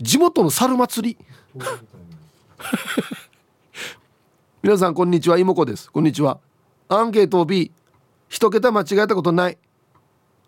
[0.00, 1.24] 地元の猿祭り？
[4.62, 5.38] 皆さんこんにちは。
[5.38, 5.92] 妹子です。
[5.92, 6.40] こんにちは。
[6.88, 7.70] アンケート B
[8.28, 9.58] 一桁間違えたことない。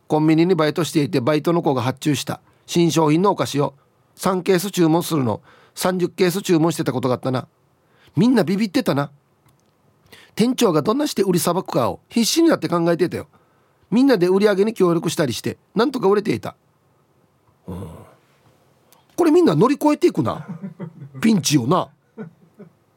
[0.08, 2.40] コンビニにバイトしていてバイトの子が発注した。
[2.66, 3.74] 新商品のお菓子を。
[4.16, 5.42] 3ケース注文するの。
[5.76, 7.46] 30ケース注文してたことがあったな。
[8.16, 9.10] みんなビビってたな。
[10.34, 13.28] 店長がどんなして売りさばくかを必死になって考えてたよ。
[13.90, 16.56] みんなで売り上げに協力したりしてなんとか売れていた、
[17.68, 17.88] うん、
[19.14, 20.46] これみんな乗り越えていくな。
[21.20, 21.88] ピンチをな。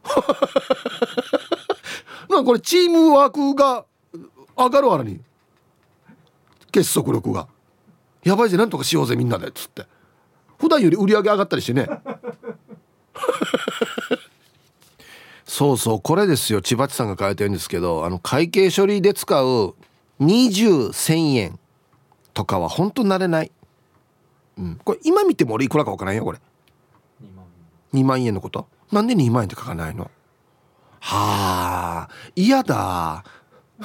[2.30, 3.86] なこれチームワークが
[4.58, 5.22] 上がるわらに。
[6.72, 7.48] 結束力が。
[8.24, 9.48] やばいぜなんとかしようぜみんなで。
[9.48, 9.86] っつって。
[10.58, 11.88] 普段より売り上げ上がったりしてね。
[15.46, 16.62] そうそうこれですよ。
[16.62, 19.76] 千葉地さんが書いてるんですけどあの会計処理で使う
[20.22, 21.60] 20,000円
[22.34, 23.52] とかは本当慣れない、
[24.58, 26.40] うん、これ今見ても俺いくらか分からんよこれ。
[27.94, 28.34] 2万円。
[28.34, 28.68] のこと？
[28.92, 30.12] なんで2万円って書かないの？
[31.02, 33.24] はあ嫌だ。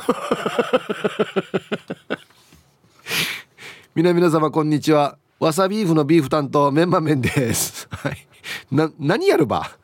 [3.94, 5.16] 皆皆様こんにちは。
[5.38, 7.86] わさビーフのビーフ担当メンマ麺です。
[7.90, 8.26] はい。
[8.70, 9.76] な何やるば？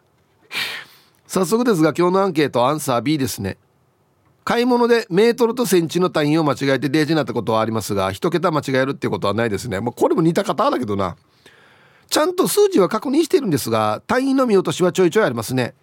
[1.27, 3.57] 早速ですが今日のアンケートアンサー B ですね。
[4.43, 9.79] 買い物でメートルとセンチの単位を間違えてデージになったことはありますが一桁間違えるってことはないですね。
[9.81, 11.17] もうこれも似た方だけどな。
[12.09, 15.75] ちゃんと数字は確認してるんですが単位の見落としはちょいちょいありますね。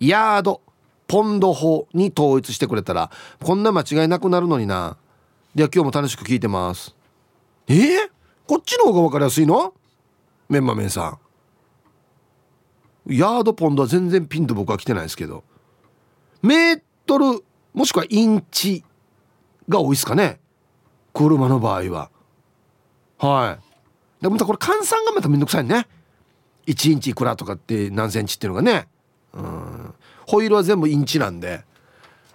[0.00, 0.62] ヤード
[1.06, 4.96] ポンド法に統一してくれたらこんな間違いなくなるのにな。
[5.54, 6.96] では今日も楽しく聞いてます。
[7.68, 8.10] えー、
[8.48, 9.74] こっちの方が分かりやすいの？
[10.48, 11.18] メンマメンさん。
[13.10, 15.44] ヤードポンドは全然ピンと僕は来てないですけど。
[16.42, 17.44] メートル
[17.74, 18.84] もしくはインチ
[19.68, 20.40] が多いですかね。
[21.12, 22.10] 車の場合は。
[23.18, 24.22] はい。
[24.22, 25.86] でもまたこれ換算がまためんどくさいね。
[26.66, 28.88] 1インチいくらとかって何センチっていうのがね。
[29.32, 29.94] うん。
[30.26, 31.64] ホイールは全部インチなんで。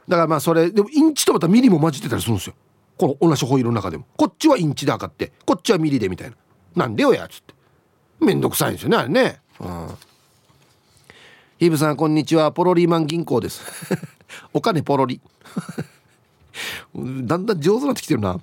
[0.08, 2.56] だからまあそれでもインチとまたミリも混じってたりするんですよ。
[2.98, 4.06] この同じホイールの中でも。
[4.18, 6.36] こっちはインチで測ってこっちはミリでみたいな。
[6.76, 7.54] なんでよやつって。
[8.20, 9.42] めんどくさいんですよねあれね。
[9.60, 9.90] うん。
[11.58, 12.52] ヒブさんこんにちは。
[12.52, 13.62] ポロリーマン銀行です。
[14.52, 15.22] お金ポロリ。
[16.94, 18.34] だんだん上手になってきてるな。
[18.34, 18.42] 好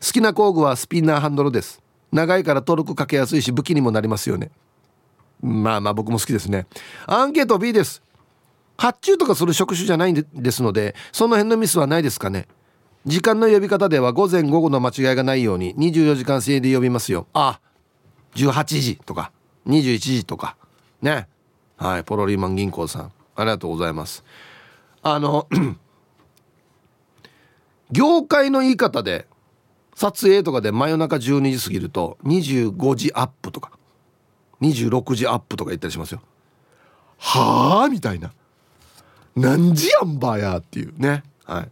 [0.00, 1.82] きな工具はスピンナーハンドルです。
[2.12, 4.50] 長いからトルクかけやすいし武器にもなりますよね。
[5.42, 6.66] まあまあ僕も好きですね。
[7.06, 8.02] アンケート B です。
[8.78, 12.48] 発注とかする職種じゃないんですのでその辺のミスはないですかね。
[13.04, 17.26] 時間の呼び方では午前午後の間違いがないように24時間制で呼びますよ。
[17.34, 17.60] あ
[18.34, 19.30] 18時とか
[19.66, 20.56] 21時とか。
[21.02, 21.28] ね。
[21.76, 23.12] はいポロリーマン銀行さん。
[23.36, 24.24] ありがとうございます。
[25.02, 25.48] あの
[27.90, 29.26] 業界の言い方で
[29.94, 33.72] 撮影とかで真夜中12時過ぎると25時アップとか
[34.60, 36.22] 26時アップとか言ったりしますよ。
[37.18, 37.88] はあ？
[37.88, 38.32] みたいな。
[39.36, 40.94] 何時やんばやっていう。
[40.96, 41.24] ね。
[41.44, 41.68] はい。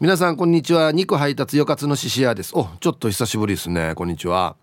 [0.00, 0.92] 皆さんこんにちは。
[0.92, 2.52] 肉配達よかつのししやです。
[2.54, 3.94] おちょっと久しぶりですね。
[3.96, 4.56] こんにちは。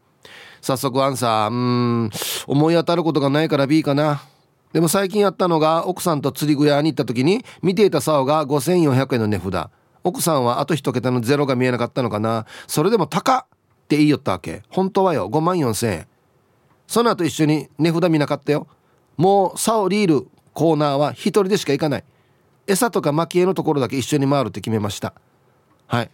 [0.66, 1.52] 早速アンサー。
[1.52, 1.56] う
[2.06, 2.10] ん。
[2.48, 4.24] 思い当たることがないから B かな。
[4.74, 9.70] でも最近やったのが奥さんと釣り具屋に行った時に見ていた竿が5400円の値札。
[10.04, 12.46] 奥さんはあと一桁のゼロが見えなかったのかな。
[12.68, 13.46] それでも高っ
[13.86, 14.64] って言いよったわけ。
[14.70, 15.30] 本当はよ。
[15.30, 16.08] 5万4000円。
[16.88, 18.68] その後一緒に値札見なかったよ。
[19.16, 22.04] もう竿リールコーナーは一人でしか行かない。
[22.66, 25.14] 餌とか蒔絵のところだけ一緒に回るって決めました。
[25.86, 26.10] はい。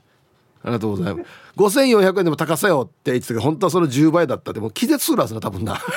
[0.63, 1.29] ありがとうございます。
[1.57, 5.79] 5400円でも高さよって言ってたけど本当はその10倍だったでも気絶するはずな多分な。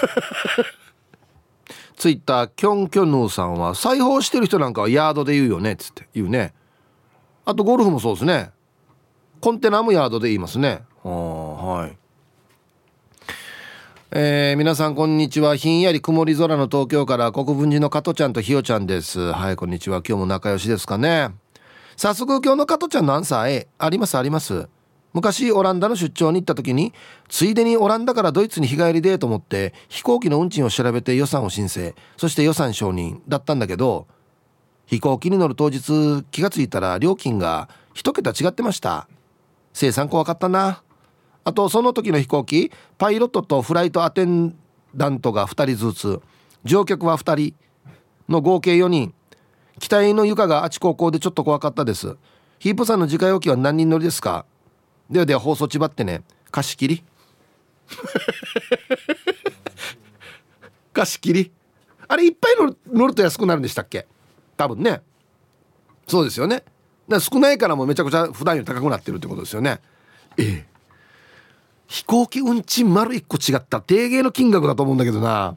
[1.97, 6.55] ツイッターキョンキョンヌーさんは裁縫してる人なんかはヤードで言うよねっつって言うね。
[7.45, 8.51] あとゴルフもそうですね。
[9.41, 10.83] コンテナもヤードで言いますね。
[11.03, 11.97] はい。
[14.17, 15.57] えー、皆さんこんにちは。
[15.57, 19.33] ひんやり曇り空の東京から国分寺の加トちゃんとひよちゃんです。
[19.33, 20.03] はいこんにちは。
[20.07, 21.31] 今日も仲良しですかね
[21.97, 24.19] 早速今日の加トちゃんのアンサー A あります？
[24.19, 24.69] あります？
[25.13, 26.93] 昔オランダの出張に行った時に
[27.29, 34.09] ついでにオランダからドイツに日帰りでと思って飛行機の運賃を調べて予算を申請そして予算承認だったんだけど
[34.87, 39.09] 飛行機に乗る当日気が付いたら料金が一桁違ってました。
[39.73, 40.83] 生産怖かったな。
[41.45, 44.57] あとその時の飛行機パイロットとフライトアテン
[44.97, 46.23] ダントが2人ずつ
[46.65, 47.55] 乗客は2人
[48.29, 49.15] の合計4人。
[49.81, 52.17] 機体の床があちここでちょっと怖かったです。
[52.59, 54.47] ヒープさんの自家用機は何人乗りですか？
[55.11, 56.23] ではでは放送ちばってね。
[56.51, 57.05] 貸し切り？
[60.93, 61.53] 貸し切り？
[62.07, 64.07] あれいっぱい乗る乗ると安くなるんでしたっけ？
[64.57, 65.03] 多分ね。
[66.07, 66.63] そうですよね。
[67.09, 69.81] だ少ないからもうめちゃくちゃ普段より高くなってるってことですよね。
[70.39, 70.67] ええ。
[71.87, 75.57] 飛行機運賃丸1個違った定芸の金額だと思うんだけどな。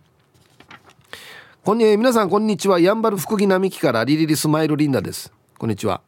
[1.68, 2.80] こんに皆さんこんにちは。
[2.80, 5.34] やんばる福木並木からリリリスマイルリンダです。
[5.58, 6.00] こんにちは。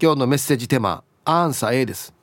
[0.00, 2.14] 今日のメッセージテーマアンサー A です。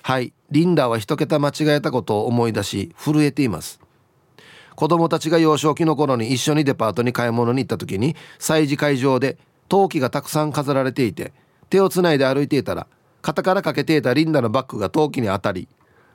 [0.00, 0.32] はい。
[0.48, 3.80] リンダは一桁間違えたことを思い出し震えています。
[4.76, 9.36] 子供たちが幼少期の頃に一緒にデパートに買い物に行った時に催事会場で
[9.68, 11.32] 陶器がたくさん飾られていて
[11.68, 12.86] 手をつないで歩いていたら
[13.22, 15.66] 肩からかけていたリンダのバッグが陶器に当たり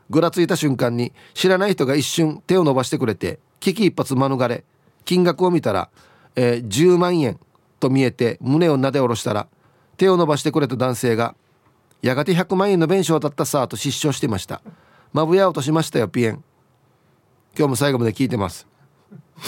[0.09, 4.63] ぐらついた瞬間に知らない人が一瞬手を伸ばしてくれて危機一髪免れ
[5.09, 5.89] 金額を見たら、
[6.35, 7.39] えー、10万円
[7.79, 9.47] と見えて胸をなで下ろしたら
[9.97, 11.33] 手を伸ばしてくれた男性が
[12.03, 14.61] やがて100万円の弁償だったさと失笑してました。
[15.11, 16.43] まぶや落としましたよピエン。
[17.57, 18.67] 今日も最後まで聞いてます。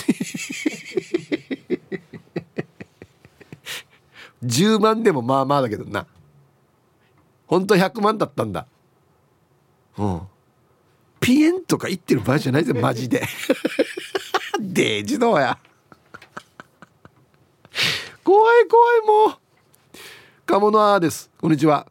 [4.44, 6.08] 10万でもまあまあだけどな。
[7.46, 8.66] 本当100万だったんだ。
[10.00, 10.22] うん。
[11.20, 13.22] ピエンとか言ってる場合じゃないぜマジで。
[14.72, 15.58] デージどうや。
[18.24, 19.38] 怖い怖いもう。
[20.46, 21.30] 鴨のあです。
[21.42, 21.88] こんにちは。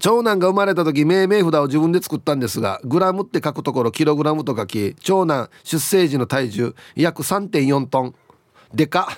[0.00, 8.14] 長男が生まれた時命名札を自分で作ったんですがグラムって書くところキログラムと書き長男出生時の体重約3.4トン。
[8.74, 9.08] でか。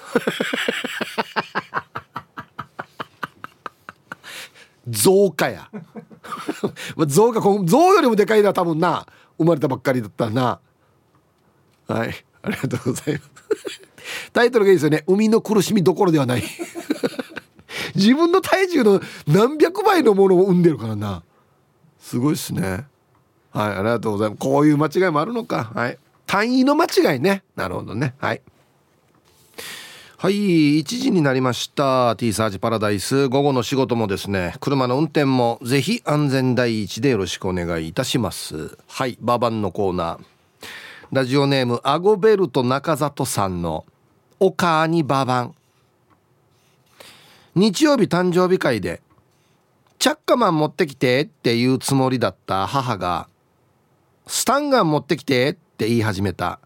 [4.87, 5.71] 増加や。
[7.07, 9.07] 増加増よりもでかいな多分な。
[9.39, 10.61] 生まれたばっかりだったな。
[11.87, 12.28] はい。
[12.43, 13.29] ありがとうございます。
[14.33, 15.05] タイトルがいいですよね。
[15.07, 16.43] 海の苦しみどころではない。
[17.95, 21.23] 自分の体重の何百倍のものを生んでるからな。
[22.01, 22.87] すごいっすね。
[23.51, 24.39] はいありがとうございます。
[24.39, 25.73] こういう間違いもあるのか。
[25.75, 25.99] はい。
[26.27, 27.43] 単位の間違いね。
[27.57, 28.15] なるほどね。
[28.19, 28.43] はい。
[30.17, 32.17] はい1時になりました。
[32.17, 33.29] T サージパラダイス。
[33.29, 34.55] 午後の仕事もですね。
[34.61, 38.77] 車の運転もぜひ安全第一でよろしくお願いいたします。
[38.87, 40.38] はいババンのコーナー。
[41.11, 43.87] ラジオネームアゴベルト中里さんの
[44.39, 45.55] 「おかにババン」
[47.57, 49.01] 日曜日誕生日会で
[49.99, 53.27] 「チャッカマン持ってきて」って言うつもりだった母が
[54.29, 56.61] 「スタンガン持ってきて」って言い始めた。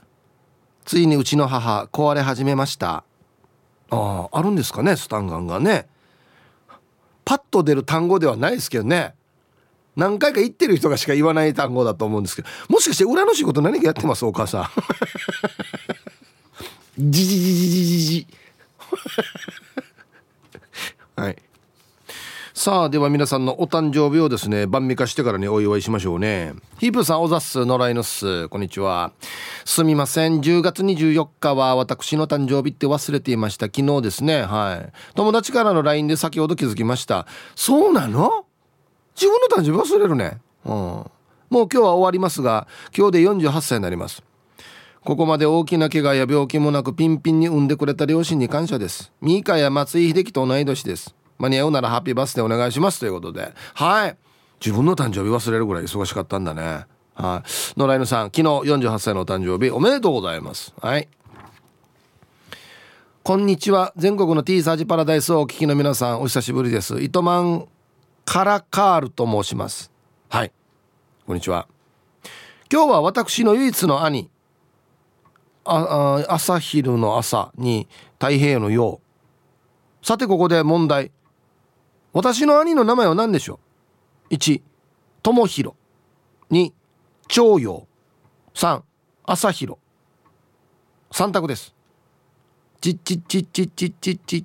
[0.84, 3.04] ついにうちの母壊れ始めました。
[3.90, 5.86] あああるんですかねスタンガンがね。
[7.24, 9.14] パッと出る単語ではないですけどね。
[9.96, 14.24] 何回か言ってる人がしか言わない単語だと思うんですけどもしかして裏の仕事何かやってます？
[14.24, 14.68] お母さん。
[17.10, 18.26] じじじじじじじ。
[21.16, 21.36] はい。
[22.54, 26.52] さあでは皆さんのお誕生日をですね晩味化してからにお祝いしましょうね。
[26.78, 28.48] ヒープさんおざっす野良犬っす。
[28.50, 29.12] こんにちは。
[29.64, 30.40] すみません。
[30.40, 33.66] 10月24日は私の誕生日って忘れていました。
[33.66, 34.42] 昨日ですね。
[34.42, 34.92] はい。
[35.14, 37.26] 友達からの LINE で先ほど気づきました。
[37.56, 38.46] そうなの？
[39.14, 40.40] 自分の誕生日忘れるね。
[40.64, 40.72] うん。
[40.72, 41.10] もう
[41.52, 44.22] 今日は終わりますが今日で48歳になります。
[45.04, 49.12] ここまで大きな怪我や病気もなくピンピンに産んでくれた両親に感謝です。
[49.20, 51.14] ミーカや松井秀喜と同い年です。
[51.38, 53.00] 間に合うならハッピーバースデーお願いします。
[53.00, 53.52] ということで。
[53.74, 54.16] はい。
[54.64, 56.86] 自分の誕生日忘れるぐらい忙しかったんだね。
[57.14, 57.78] はい。
[57.78, 60.72] 野良犬さん昨日48歳のお誕生日おめでとうございます。
[60.80, 61.08] はい。
[63.24, 63.92] こんにちは。
[63.96, 67.02] 全国の T サージパラダイスをお聞きの皆さんお久しぶりです。
[67.02, 67.66] 糸満
[68.24, 69.90] カラカールと申します。
[70.28, 70.52] はい。
[71.26, 71.66] こんにちは。
[72.72, 74.30] 今日は私の唯一の兄
[75.64, 79.00] ああ朝昼の朝に太平洋の洋。
[80.02, 81.10] さてここで問題。
[82.12, 83.60] 私の兄の名前は何でしょ
[84.30, 84.62] う？1
[85.22, 85.76] 友弘
[86.50, 86.72] 2
[87.28, 87.86] 長陽。
[88.54, 88.82] 3
[89.24, 89.78] 朝弘
[91.10, 91.74] 3択です。
[92.80, 94.44] ちっちっちっちっちっちっち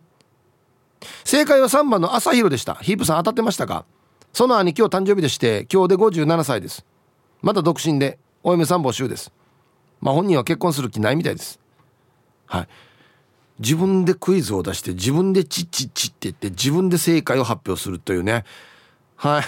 [1.23, 2.75] 正解は3番の朝弘でした。
[2.75, 3.85] ヒープさん当たってましたか？
[4.33, 6.85] その兄今日誕生日でして今日で57歳です。
[7.41, 9.31] まだ独身でお嫁さん募集です。
[10.01, 11.59] まあ本人は結婚する気ないみたいです。
[12.45, 12.67] はい。
[13.59, 18.45] 自分でクイズを出して自分でチッチッチって言って自分で正解を発表するというね。
[19.15, 19.43] はい。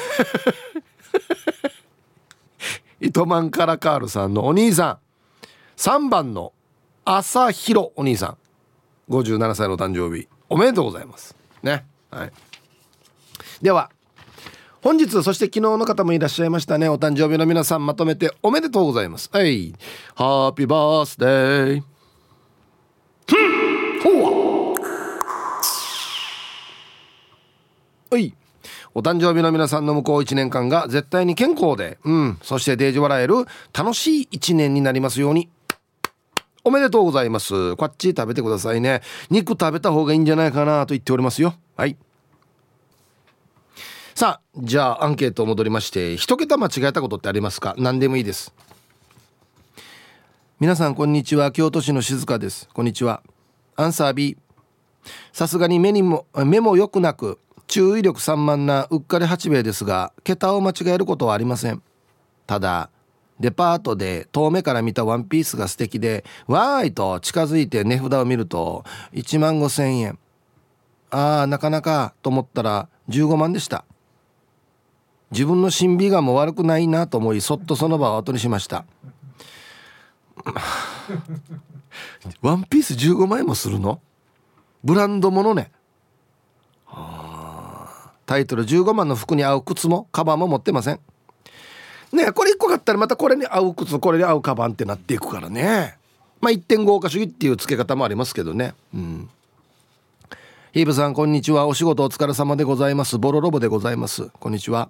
[3.07, 4.97] 糸満カラカールさんのお兄さん。
[5.77, 6.51] 3番の
[7.05, 8.37] 朝広お兄さん。
[9.13, 10.27] 57歳の誕生日。
[10.49, 11.38] おめでとうございます。
[11.63, 11.85] ね。
[12.11, 12.31] はい。
[13.61, 13.89] では
[14.81, 16.87] 本日そして昨日の方もいらっしゃいましたね。
[16.87, 19.29] お誕生日の皆さんまとめておめでとうございます。
[19.31, 19.73] はい。
[20.15, 21.83] ハッピーバースデー
[24.01, 24.73] ほ
[28.11, 28.33] はい。
[28.95, 32.39] お誕生日の皆さんの向こう1年間が絶対に健康でうん。
[32.41, 33.45] そしてデージ笑える
[33.77, 35.49] 楽しい1年になりますように。
[36.69, 37.75] おめでとうございます。
[37.77, 39.01] こっち食べてくださいね。
[39.31, 41.55] 肉食べた方がいいんじゃないかなと言っておりますよ。
[41.75, 41.97] はい。
[44.13, 47.73] さあじゃあアンケート戻りまして一桁間違えたことってありますか？
[47.79, 48.53] 何でもいいです。
[50.59, 51.51] 皆さんこんにちは。
[51.51, 52.69] 京都市の静香です。
[52.71, 53.23] こんにちは。
[53.75, 54.37] アンサー B
[55.33, 61.81] さすがに目にも目も良くなく注意力散漫なうっかり八兵衛ですが桁を間違えることはありません。
[62.45, 62.91] ただ
[63.39, 68.83] デパートで遠目から見たワンピースが素敵でわーいと近づいて値札を見ると
[69.13, 70.19] 1万5千円。
[71.11, 73.85] ああなかなかと思ったら15万でした。
[75.31, 78.85] 自分の審美眼も悪くないなと思いそっとその場を後にしました。
[82.41, 84.01] ワンピース15万円もするの？
[84.83, 85.71] ブランドものね。
[88.25, 90.99] タイトル15万の服に合う靴もカバンも持ってません。
[92.11, 95.97] ねこれ1個買ったらまたこれに合う靴これに合うカバンってなっていくからね。
[96.41, 98.73] まあ1.5化主義っていう付け方もありますけどね。
[98.93, 99.29] うん。
[100.71, 101.65] ヒーブさんこんにちは。
[101.67, 103.17] お仕事お疲れ様でございます。
[103.17, 104.29] ボロロボでございます。
[104.39, 104.89] こんにちは。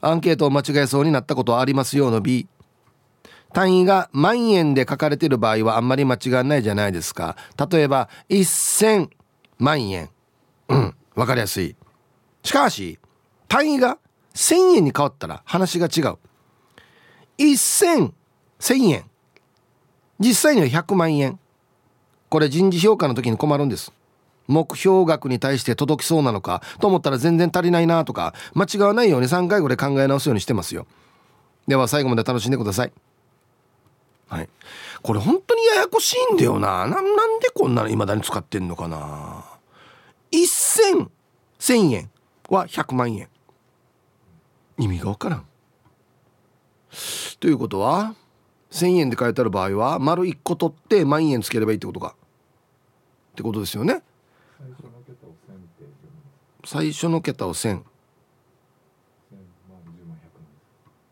[0.00, 2.46] アンケートを間違えそうになったことはありますよの B
[3.52, 7.36] 単位が万円で書かれている場合はあんまり間違いないじゃないですか。
[7.70, 9.08] 例えば1000
[9.58, 10.10] 万円。
[10.68, 10.94] うん。
[11.14, 11.74] 分かりやすい。
[12.42, 12.98] しかし
[13.48, 13.98] 単位が
[14.34, 16.18] 1000円に変わったら話が違う。
[17.38, 18.12] 1000
[18.58, 19.04] 1000円。
[20.18, 21.38] 実際には100万円。
[22.28, 23.92] これ人事評価の時に困るんです。
[24.48, 30.86] 目標額に対して届きそうなのかと思ったら全然足りないなとか間違わないように3回ぐらい考え直すようにしてますよ。
[31.66, 32.92] では最後まで楽しんでください。
[34.28, 34.48] はい。
[35.02, 36.86] これ本当にややこしいんだよな。
[36.86, 37.04] なん
[37.40, 39.44] でこんなの未だに使ってんのかな。
[40.32, 41.08] 1000
[41.58, 42.10] 1000円
[42.48, 43.28] は100万円。
[44.78, 45.47] 意味が分からん。
[47.40, 48.14] ということは
[48.70, 52.14] 1,000円で買えたる場合は丸1個取って万円つければいいってことか。
[53.32, 54.02] ってことですよね。
[56.64, 57.82] 最初の桁を1000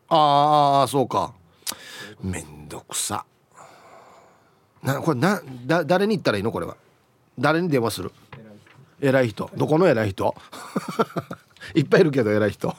[0.09, 1.33] ああそうか。
[2.21, 3.25] めんどくさ。
[4.83, 6.51] なこれなだ誰に言ったらいいの？
[6.51, 6.77] これは。
[7.39, 8.11] 誰に電話する？
[9.01, 9.49] 偉い人。
[9.55, 10.35] どこの偉い人？
[11.75, 12.75] いっぱいいるけど偉い人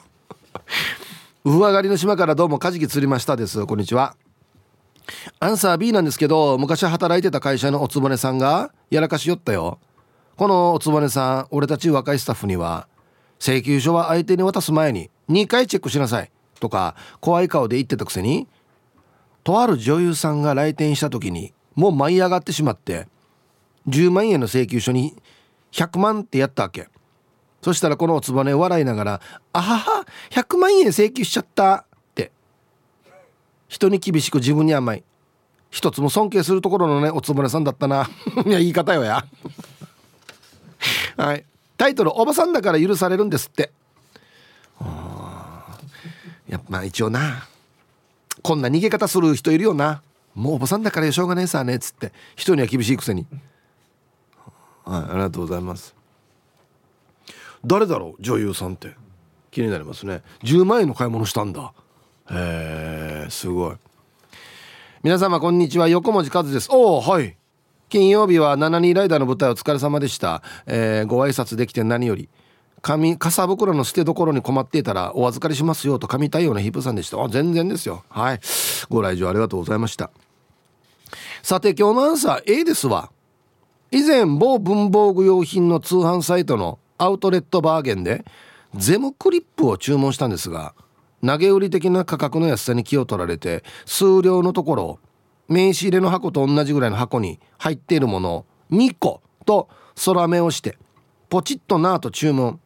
[1.45, 3.65] ウフ上がりの島からどうもカジキ釣りましたです。
[3.65, 4.17] こんにちは。
[5.39, 9.79] アンサー B なんですけど昔働いてた会社のおつぼねさんがやらかしよったよ。
[10.35, 12.89] このおつぼねさん俺たち若いスタッフには
[13.39, 16.31] 請求書は相手に渡す前に2回チェックしなさい。
[16.59, 18.45] とか怖い顔で言ってたくせに
[19.45, 23.07] とある女優さんが来店した時にもう舞い上がってしまって
[23.87, 25.15] 10万円の請求書に
[25.71, 26.89] 100万ってやったわけ。
[27.69, 29.21] そしたらこのおつぼね笑いながら
[29.53, 32.31] 「あはは100万円請求しちゃった」って。
[33.67, 35.03] 人に厳しく自分に甘い。
[35.69, 38.09] 一つも尊敬するところのねおつぼねさんだったな。
[38.43, 39.23] いや言い方よや。
[41.15, 41.45] はい。
[41.77, 43.71] タイトル「おばさんだから許されるんです」って。
[46.47, 47.47] やっぱ一応な。
[48.41, 50.01] こんな逃げ方する人いるよな。
[50.33, 52.13] もうおばさんだからしょうがねえさねっつって。
[52.35, 53.27] 人には厳しいくせに。
[54.85, 55.98] はいありがとうございます。
[57.65, 58.95] 誰だろう女優さんって。
[59.51, 60.21] 気になりますね。
[60.43, 61.73] 10万円の買い物したんだ。
[62.31, 63.75] へえすごい。
[65.03, 65.87] 皆様こんにちは。
[65.87, 66.69] 横文字和です。
[66.71, 67.35] おおはい。
[67.89, 72.29] 金曜日は72ライダーの舞台お疲れ様でした、えー、ご挨拶できて何より。
[72.81, 77.21] 紙傘袋の捨てどころに困っていたらお預かりしますよと紙対応のヒップさんでした。
[77.21, 78.03] あ全然ですよ。
[78.09, 78.39] はい。
[78.89, 80.11] ご来場ありがとうございました。
[81.41, 83.11] さて今日のアンサー A ですわ。
[83.91, 88.23] 以前某文房具用品の通販サイトのアウトレットバーゲンで
[88.75, 90.75] ゼムクリップを注文したんですが
[91.25, 94.99] 投げ売り的な価格の安さに気を取られて数量のところ
[95.47, 99.67] 名刺入れの箱と同じぐらいの箱に入っているものを2個と
[100.05, 100.77] 空目をして
[101.29, 102.59] ポチッとなぁと注文。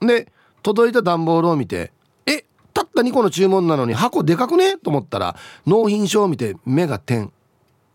[0.00, 0.32] で
[0.62, 1.92] 届いた段ボールを見て
[2.26, 2.44] え
[2.74, 4.76] たった2個の注文なのに箱でかくね？
[4.76, 5.36] と思ったら
[5.66, 7.32] 納品書を見て目が点。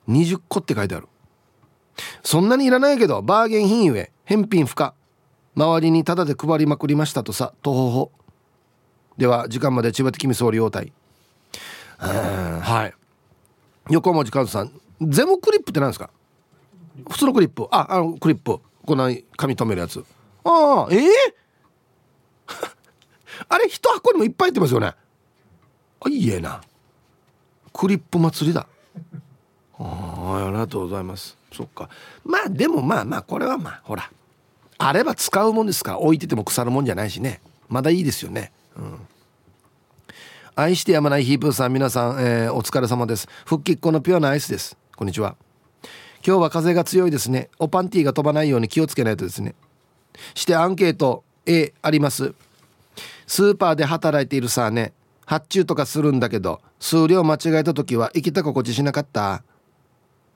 [0.09, 1.07] 20個って書いてある。
[2.23, 4.94] そんなにいらないけどバーゲン品ゆえ返品不可。
[5.55, 8.11] 周りにタダで配りまくりましたとさとほほ。
[9.17, 10.91] では時間まで千葉的み総理応対
[11.97, 12.93] はい。
[13.89, 16.09] 横文字和さんゼムクリップって何ですか？
[17.09, 17.67] 普通のクリップ。
[17.71, 18.59] ああのクリップ。
[18.85, 20.03] こんな紙留めるやつ。
[20.43, 21.11] ああええー、
[23.49, 24.93] あれ一箱にもいっぱい入ってますよね。
[26.01, 26.61] あいいえな。
[27.73, 28.67] クリップ祭りだ。
[29.79, 31.37] あありがとうございます。
[31.51, 31.89] そっか。
[32.23, 34.09] まあでもまあまあこれはまあほら
[34.77, 35.91] あれば使うもんですか？
[35.91, 37.41] ら置いてても腐るもんじゃないしね。
[37.69, 38.51] まだいいですよね。
[38.77, 38.99] うん。
[40.55, 43.27] 愛してやまないヒープーさん皆さん、えー、お疲れ様です。
[43.45, 44.77] 復帰っ子のピュアなアイスです。
[44.95, 45.35] こんにちは。
[46.25, 47.49] 今日は風が強いですね。
[47.59, 49.55] おパンティーが飛ばないように気をつけないとですね。
[50.33, 52.33] してアンケート A あります。
[53.27, 54.93] スーパーで働いているさね。
[55.25, 59.43] 発注とかするんだけど数量間違えた時は生きた心地しなかった。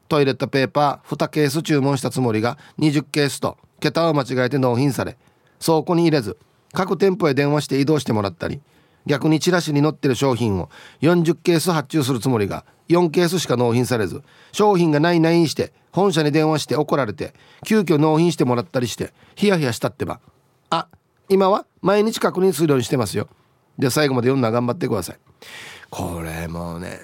[0.10, 5.18] トイレットペーパー2ケース注文したつもりが20ケースと桁を間違えて納品され
[5.64, 6.38] 倉庫に入れず
[6.74, 8.60] 各店舗へ電話して移動してもらったり
[9.06, 10.70] 逆にチラシに載ってる商品を
[11.02, 17.34] 40ケース発注するつもりが4ケースしか納品されず商品がないないして本社に電話して怒られて
[17.66, 20.20] 急遽納品してもらったりしてヒヤヒヤしたってば。
[20.70, 20.88] あ
[21.30, 23.28] 今は毎日確認するようにしてますよ。
[23.78, 25.18] で最後まで読んだら頑張ってください。
[25.90, 27.00] これもうね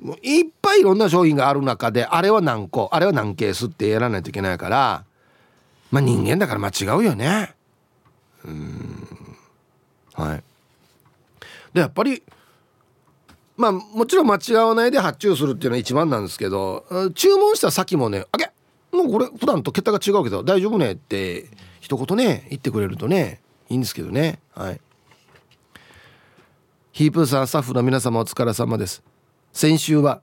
[0.00, 5.04] もういっぱいいろんな商品がある中であれは何個あれは何ケースってやらないといけないから
[5.90, 7.54] まあ人間だから間違うよね。
[8.44, 9.08] うん。
[10.14, 10.44] はい。
[11.72, 12.22] でやっぱり
[13.56, 16.84] まあもちろん間違わないで発注するっていうのは一番なんですけど
[17.14, 18.50] 注文した先もね「あげ
[18.92, 21.46] もうこれ普段と桁が違うけど大丈夫ね」って
[21.80, 24.38] 一言ね言ってくれるとねいいんですけどね。
[24.54, 24.80] はい。
[26.92, 29.02] ヒープーさんスタッフの皆様お疲れ様です。
[29.52, 30.22] 先週は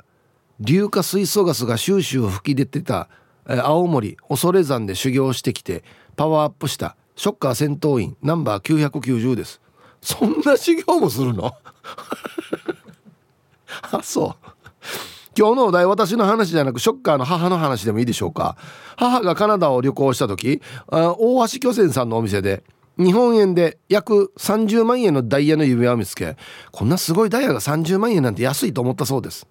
[0.62, 3.10] 硫化水素ガスが収集を吹き出てた
[3.46, 5.84] 青森恐山で修行してきて
[6.16, 9.62] パワーアップしたショッカー戦闘員ナンバー990です。
[10.02, 11.54] そんな修行もするの？
[13.92, 14.48] あそう。
[15.38, 18.56] 今日のお題私の話じゃなくショッカーの母の話でもいいでしょうか。
[18.96, 22.64] 母がカナダを旅行した時大橋巨泉さんのお店で
[22.98, 26.38] 日本円で約30万円のダイヤの指輪を見つけ
[26.72, 29.48] こんなすごいダイヤが30万円なんて安いと思ったそうです。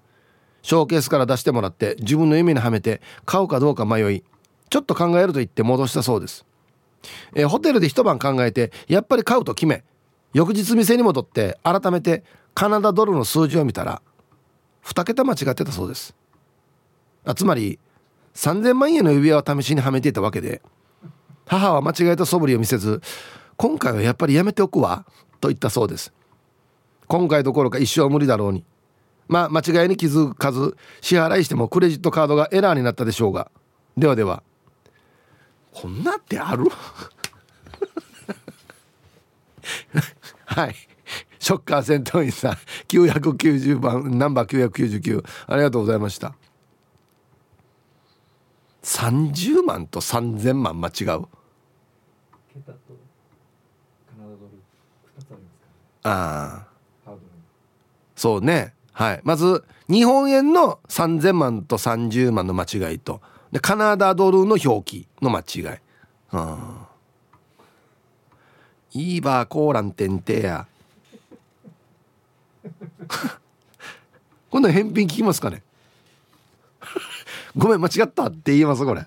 [0.63, 4.25] ショーケースから出してもらって自分の夢にはめて買うかどうか迷い
[4.71, 6.47] ちょっと考えると言って戻したそうです、
[7.35, 9.85] えー、ホテルで一晩考えてやっぱり買うと決め
[10.33, 12.25] 翌日店に戻って改めて
[12.55, 14.01] カナダドルの数字を見たら
[14.87, 16.15] 2桁間違ってたそうです。
[17.25, 17.79] あつまり
[18.35, 20.63] 3000万円の指輪を試しにはめていたわけで
[21.47, 23.01] 母は間違えた素振りを見せず
[23.57, 25.05] 今回はやっぱりやめておくわ
[25.41, 26.13] と言ったそうです。
[27.07, 28.65] 今回どころか一生無理だろうに。
[29.29, 33.51] まあ間違いに気づかず支払いしてもクレジットカードがエラーになったでしょうが。
[33.97, 34.43] ではでは。
[35.73, 36.65] こんなってある？
[40.47, 40.75] はい。
[41.39, 42.53] ショッカー戦闘員さん
[42.89, 46.35] 990番ナンバー999ありがとうございました。
[48.85, 51.27] 30万と3000万間違う。
[56.05, 56.67] ああ
[58.15, 58.75] そうね。
[58.93, 59.21] はい。
[59.25, 63.21] まず日本円の3000万と30万の間違いと。
[63.51, 65.79] でカナダドルの表記の間違い。
[66.33, 66.77] うん
[68.97, 70.69] いいバーコーランテンテや
[74.51, 75.64] 今度返品聞きますかね？
[77.57, 79.07] ごめん間違ったって言いますこれ。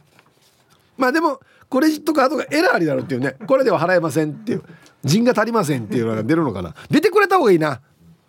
[0.97, 1.39] まあでも
[1.69, 3.35] クレジットカードがエラーになるっていうね。
[3.45, 4.63] これでは払えませんっていう。
[5.03, 6.73] 陣が足りませんっていうのが出るのかな。
[6.89, 7.81] 出てくれた方がいいな。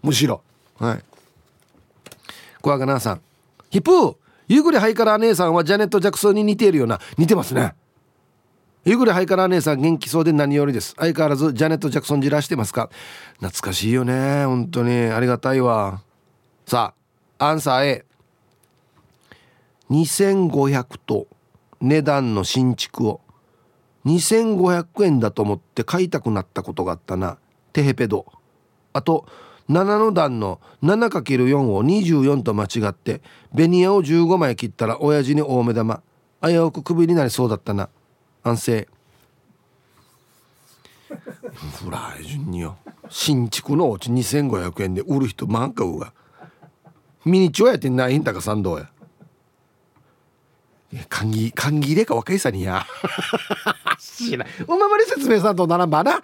[0.02, 0.42] むしろ。
[0.78, 1.04] はい。
[2.60, 3.20] 小若菜さん。
[3.70, 4.16] ヒップー
[4.48, 7.00] ゆぐりハイカラー姉さんはジャネット・ジャクソンに似ているような。
[7.16, 7.74] 似てますね。
[8.84, 10.94] ゆぐりハイカラー姉さん元気そうで何よりです。
[10.98, 12.90] 相変わらずジャネット・ジャクソンじらしてますか。
[13.40, 14.94] 懐かしいよね本当に。
[14.94, 16.02] ありがたいわ。
[16.66, 16.94] さ
[17.38, 18.04] あアンサー A
[19.90, 21.26] 2500と
[21.80, 23.20] 値段の新築を。
[24.06, 27.38] 2500円だと思って買いたくなったことがあったな。
[27.72, 28.26] テヘペド。
[28.92, 29.26] あと
[29.68, 33.20] 7の段の 7×4 を24と間違って
[33.52, 36.02] ベニヤを15枚切ったら親父に大目玉。
[36.42, 37.88] 危うくクビになりそうだったな。
[38.42, 38.88] 安静。
[41.08, 42.76] フライ順によ。
[43.08, 46.12] 新築のおうち2500円で売る人満かうが。
[47.24, 48.90] ミニチュアやってないんだか賛同や。
[51.08, 52.86] 歓喜歓喜入れか若いさにや
[53.98, 56.22] 知らおままり説明さんと並ばな。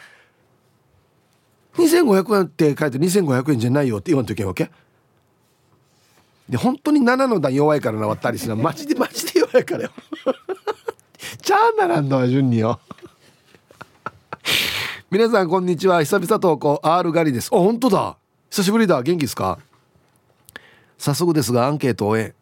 [1.75, 4.71] 2500円って書いて2500円じゃないよって言わんといけんわけ。
[6.49, 9.91] で本当に7の段弱いからなわったりするマジでマジで弱いからよ。
[11.43, 12.81] ちゃーならんのは順によ。
[15.11, 16.03] 皆さんこんにちは。
[16.03, 17.51] 久々投稿 R ガリです。
[17.53, 18.17] あ本当だ。
[18.51, 19.03] 久しぶりだ。
[19.03, 19.59] 元気ですか？
[20.97, 22.35] 早速ですがアンケートを終え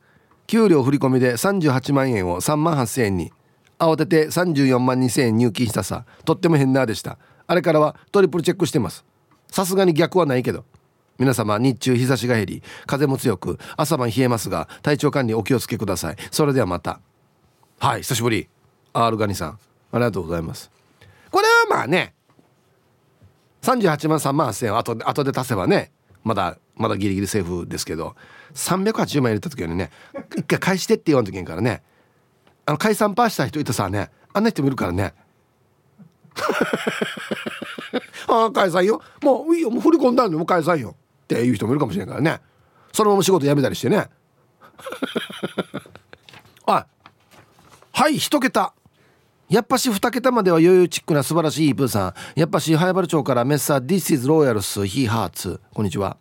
[0.47, 3.32] 給料振込で38万円を3万8000円に。
[3.78, 6.05] 慌てて34万2000円入金したさ。
[6.24, 7.18] とっても変なでした。
[7.47, 9.05] あれからはトリプルチェックしてます。
[9.51, 10.64] さすがに逆はないけど。
[11.18, 16.16] 皆様日中日差しが減り風も強く朝晩冷えますが体調管理お気をつけください。
[16.30, 17.01] それではまた。
[17.78, 18.49] はい久しぶり。
[18.93, 19.59] R ガニさん。
[19.93, 20.70] ありがとうございます。
[21.30, 22.14] これはまあね。
[23.62, 25.93] 38万3万8000円後で後で足せばね
[26.24, 28.16] まだまだギリギリセーフですけど
[28.55, 29.91] 380万入れた時はね
[30.37, 31.83] 一回返してって言わんといけんからね。
[32.64, 35.14] あの解散パーした人いたさねあんな人もいるからね。
[38.29, 39.03] ああ解散よ。
[39.23, 39.70] もういいよ。
[39.70, 40.95] もう振り込んだんでもう解散よ。
[41.25, 42.41] っていう人もいるかもしれないからね。
[42.93, 44.09] そのまま仕事辞めたりしてね。
[46.66, 46.87] あ
[47.93, 48.73] はい一桁。
[49.49, 52.41] やっぱし2桁までは余裕チックな素晴らしいイープーさん。
[52.41, 56.16] やっぱし早原町からメッサー This is Royals He Hearts こんにちは。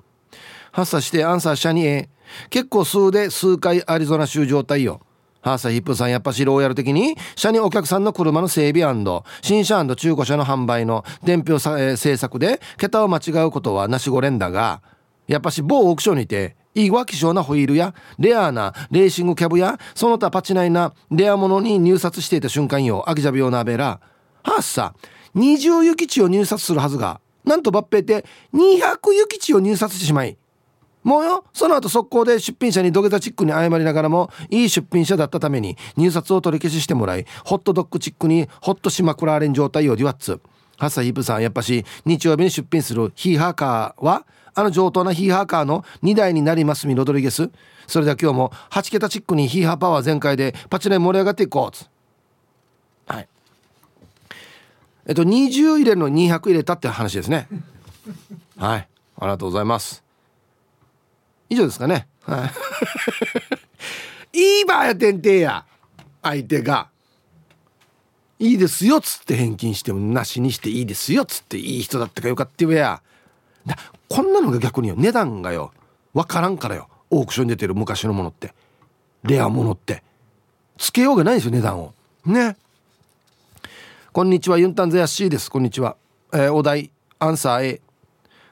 [0.71, 2.09] 発作してアンサーシャニエ
[2.49, 5.01] 結構数で数回アリゾナ州状態よ。
[5.41, 8.83] ハーサヒップさんやっぱしローヤル的に車にお客さんの車の整備
[9.41, 14.83] 新車中古車の販売の伝票さ、えー、制作で桁を間違うことはなしごれんだが
[15.27, 23.99] やっぱし某オークションにていいわ希少なホイールやレアなレーシングキャブやその他パチナイなレアものに入札していた瞬間よアキジャビオナベラ
[24.43, 24.93] ハーサ
[25.35, 30.37] 20ユキチを入札するはずがなんと抜兵って200ユキチを入札してしまい
[31.03, 31.45] もうよ。
[31.53, 40.39] その後速攻で出品者に土下座チックに謝りながらもいい出品者だったために入札を取り消ししてもらいホットドッグチックにホットしまくられん状態をデュワッツ。
[40.77, 47.49] ハッサヒープさんやっぱし日曜日に出品するヒーハーカーはあの上等なヒーハーカーの2台になりますみロドリゲス。
[47.87, 51.89] それでは今日も8桁チックにヒーハーパワー全開でパチナイ盛り上がっていこうつ。
[53.07, 53.27] はい。
[55.07, 57.47] えっと20入れるの200入れたって話ですね。
[58.57, 58.87] はい。
[59.17, 60.03] ありがとうございます。
[61.51, 62.07] 以上ですかね。
[62.23, 62.49] は
[64.33, 64.39] い。
[64.39, 65.65] いいばやてんてや
[66.23, 66.87] 相手が。
[68.39, 73.01] いいですよっつって返金してもなしにしていいですよっつっていい人だったかよかって言えや。
[73.65, 73.77] だ
[74.07, 75.73] こんなのが逆によ値段がよ
[76.13, 78.53] 分からんからよオークションに出てる昔のものって。
[79.23, 80.03] レアものって。
[80.77, 81.93] つけようがないですよ値段を。
[82.25, 82.55] ね。
[84.13, 85.51] こんにちはユンタンザヤッシーです。
[85.51, 85.97] こんにちは、
[86.31, 87.81] えー、お題アンサー A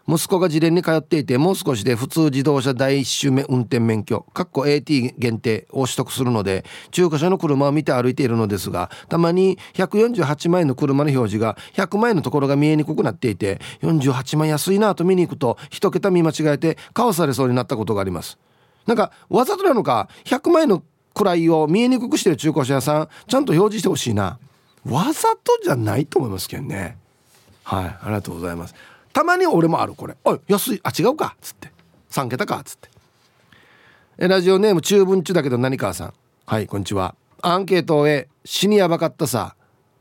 [0.10, 18.40] 息子が自連に通っていてもう少しで普通自動車第1周目運転免許かっこ AT 限定を取得するので中古車の車を見て歩いているのですがたまに148万円の車の表示が100万円のところが見えにくくなっていて48万安いなと見に行くと一桁見間違えて顔されそうになったことがあります。
[18.88, 20.84] なんかわざとなのか100万円の
[21.14, 24.40] 位を見えにくくしてる中古車屋さんちゃんと表示してほしいな。
[24.86, 26.98] わざとじゃないと思いますけどね。
[27.64, 28.74] はいありがとうございます。
[29.14, 30.82] たまに俺もあるこれ「おい安い。
[30.84, 31.72] あ違うか」っつって。
[32.10, 32.60] 3桁か。
[32.60, 32.90] っつって。
[34.18, 36.14] えラジオネーム中文中だけど何かさん。
[36.46, 37.16] はいこんにちは。
[37.42, 39.56] アンケートへ死にやばかったさ。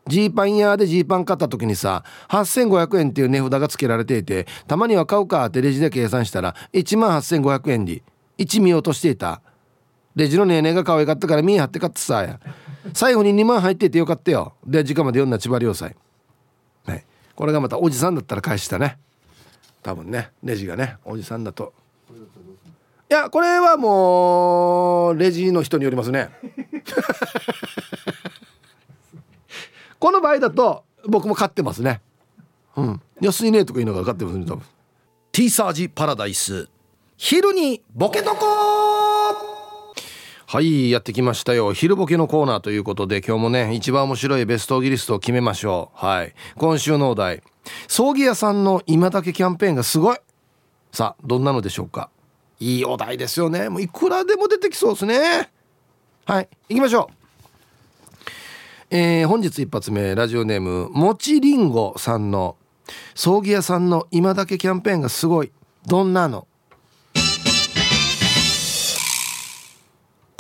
[0.06, 5.44] ジーパン屋でジーパン買った時にさ8500円っていう値札が付けられていてたまには買うか。
[5.46, 8.02] ってレジで計算したら1万8500円に
[8.38, 9.42] 1見落としていた。
[10.16, 12.40] レジのネーネーが可愛かったから見え張って買ってさや。
[12.94, 14.54] 最後に2万入っててよかったよ。
[14.66, 15.94] で時間まで読んだ千葉良斎
[17.39, 18.99] これがまたおじさんだったら返したね。
[19.84, 20.32] 多分ね。
[20.43, 20.97] レジがね。
[21.05, 21.72] おじさんだと。
[23.09, 26.30] いやこれはもうレジの人によりますね。
[30.01, 32.01] この場合だと僕も買ってますね。
[32.74, 33.01] うん。
[33.20, 34.64] 安いねとか言いながら買ってますね多分。
[35.30, 36.68] T サージパラダイス。
[37.16, 38.97] 昼にボケとこ
[40.51, 41.74] はいやってきましたよ。
[41.74, 45.99] 昼ボケのコーナーということで今日もね一番面白いベストギリストを決めましょう。
[46.07, 46.34] はい。
[46.57, 47.42] 今週のお題。
[47.86, 50.16] 葬儀屋さんの今だけキャンペーンがすごい。
[50.90, 52.09] さあどんなのでしょうか？
[52.61, 53.68] いいお題ですよね。
[53.68, 55.51] もういくらでも出てきそうですね。
[56.24, 57.14] はい行きましょう。
[58.88, 62.57] えー、本日一発目ラジオネームもちりんごさんの
[63.14, 65.53] 葬儀屋さんの今だけキャンペーンがすごい。
[65.86, 66.47] どんなの？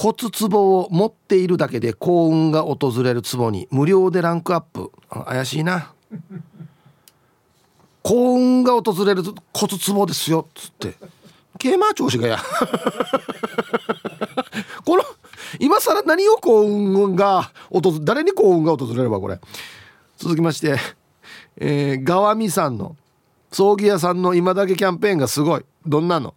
[0.00, 4.92] 骨壺を持っているだけで幸運が訪れる壺に無料でランクアップ。
[5.10, 5.92] 怪しいな。
[8.04, 9.36] 幸運が訪れる骨
[9.76, 10.46] 壺ですよ。
[10.48, 10.94] っつって。
[11.58, 12.38] ケーマー調子がや。
[14.86, 15.02] この
[15.58, 19.40] 今更何を幸運が訪誰に幸運が訪れればこれ。
[20.16, 20.76] 続きまして、
[21.56, 22.96] えー、ガワミさんの
[23.50, 25.64] 葬儀屋さんの今だけキャンペーンがすごい。
[25.84, 26.34] どんなの？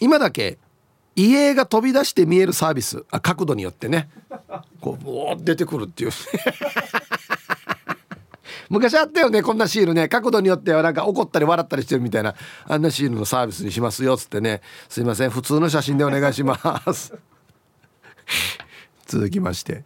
[0.00, 0.58] 今だけ
[1.16, 4.10] 家が飛び出して見えるサービスあ角度によってね。
[4.80, 6.10] こうお出てくるっていう。
[8.68, 10.08] 昔あったよねこんなシールね。
[10.08, 12.34] 角度によってはなんか怒ったり笑ったりしてるみたいな。
[12.66, 14.60] あんなシールのサービスにしますよっつってね。
[14.88, 16.58] すいません普通の写真でお願いしま
[16.92, 17.14] す。
[19.06, 19.84] 続きまして。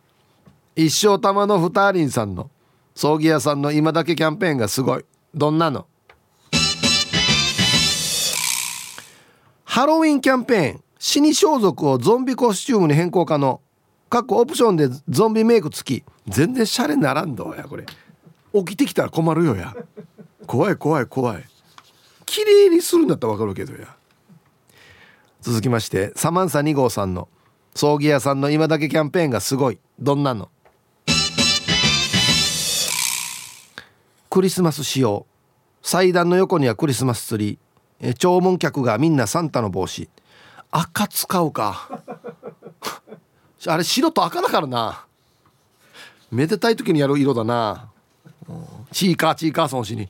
[0.75, 2.51] 一生玉のふたりんさんの
[2.95, 5.05] 葬儀屋さんの今だけキャンペーンがすごい。
[5.35, 5.87] どんなの
[9.73, 13.61] ハロウィンキャンペーン死に装束をゾンビコスチュームに変更可能。
[14.09, 16.05] 各オプションでゾンビメイク付き。
[16.27, 17.87] 全然シャレならんどやこれ。
[18.53, 19.77] 起きてきたら困るよや。
[20.49, 21.45] 怖い怖い怖い。
[22.27, 23.95] 綺麗にするんだったら分かるけどや。
[25.41, 27.29] 続きましてサマンサ2号さんの
[27.77, 29.79] 葬儀屋さんの今だけキャンペーンがすごい。
[30.01, 30.49] どんなの？
[34.29, 35.27] クリスマス仕様。
[35.81, 37.59] 祭壇の横にはクリスマスツリー。
[38.01, 40.09] え弔問客がみんなサンタの帽子。
[40.71, 42.03] 赤使うか。
[43.67, 45.05] あれ白と赤だからな。
[46.31, 47.89] めでたい時にやる色だな。
[48.93, 50.09] チーカーチーカーソンしに。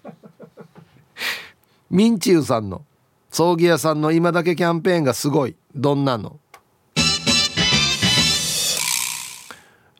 [1.90, 2.84] ミンチユさんの。
[3.30, 5.56] 葬儀屋さんの今だけキャンペーンがすごい。
[5.74, 6.38] どんなの？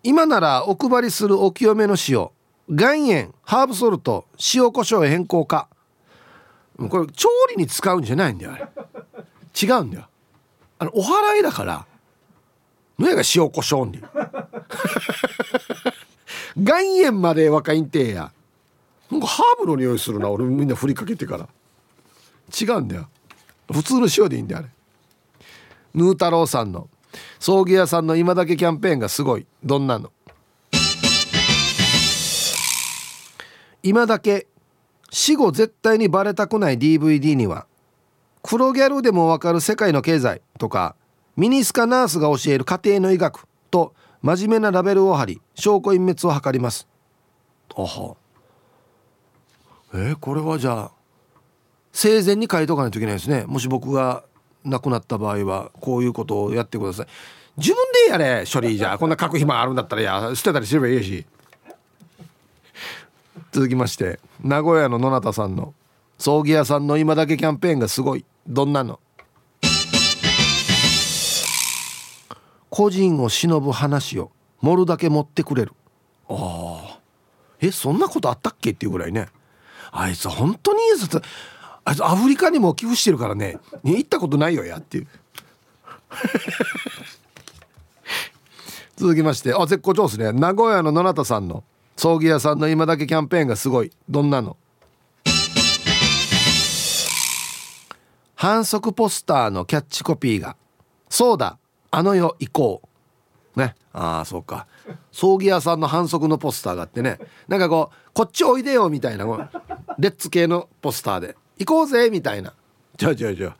[0.02, 2.28] 今ならお配りするお清めの塩。
[2.68, 5.68] 岩塩ハーブソルト塩コショウ変更か。
[6.88, 8.68] これ調理に使うんじゃないんだよあれ。
[9.60, 10.08] 違うんだよ。
[10.78, 11.86] あのお祓いだから
[12.98, 14.02] 何が塩コショウに
[16.56, 18.32] 岩塩まで若いんてや。
[19.10, 21.48] なんかハーブの匂いするな俺みんな振りかけてから。
[22.60, 23.08] 違うんだよ。
[23.72, 24.68] 普通の塩でいいんだよあれ。
[25.94, 26.88] ヌー太郎さんの
[27.38, 29.46] 葬儀屋さんの今だけキャンペーンがすごい。
[29.62, 30.12] どんなの？
[33.82, 34.46] 今だけ
[35.10, 37.66] 死後絶対にバレたくない DVD には
[38.42, 40.96] 黒ギャルでもわかる世界の経済とか
[41.36, 46.86] ミニスカナースが教える家庭の医学と真面目なラベルを貼り証拠隠滅を図ります。
[47.74, 48.16] あは。
[49.94, 50.90] えー、これはじゃあ
[51.92, 53.44] 生前に書いとかないといけないですね。
[53.46, 54.24] もし僕が
[54.64, 57.06] 亡くなった場合はこういうことをやってください。
[57.56, 58.76] 自分でやれ処理。
[58.76, 61.26] じゃこんな書く暇あるんだったらや捨てたりすればいいし。
[63.52, 65.74] 続きまして名古屋の野中さんの
[66.20, 68.26] 葬儀屋さんの今だけキャンペーンがすごい。
[68.46, 69.00] どんなの？
[72.68, 74.30] 個人を忍ぶ話を
[74.60, 75.72] 盛るだけ持ってくれる。
[76.28, 76.98] ああ
[77.58, 79.28] えそんなことあったっけっていうぐらいね。
[79.92, 81.22] あいつ本当にいいやつ
[81.84, 83.56] あいつアフリカにも寄付してるからね。
[83.82, 85.06] 行ったことないよやっていう。
[88.96, 90.32] 続きましてあ絶好調ですね。
[90.32, 91.64] 名古屋の野中さんの
[92.00, 93.92] 葬儀屋さんの今だけキャンペーンがすごい。
[94.08, 94.56] どんなの？
[98.34, 100.56] 反則ポスターのキャッチコピーが
[101.10, 101.58] 「そうだ
[101.90, 102.80] あの世行こ
[103.54, 103.76] う」ね。
[103.92, 104.66] ああそうか。
[105.12, 107.18] 葬儀屋さんの反則のポスターがあってね。
[107.48, 109.26] なんかこうこっちおいでよみたいな
[109.98, 111.36] レッツ系のポスターで。
[111.58, 112.54] 行こうぜみたいな。
[112.96, 113.54] じゃあじゃあじゃ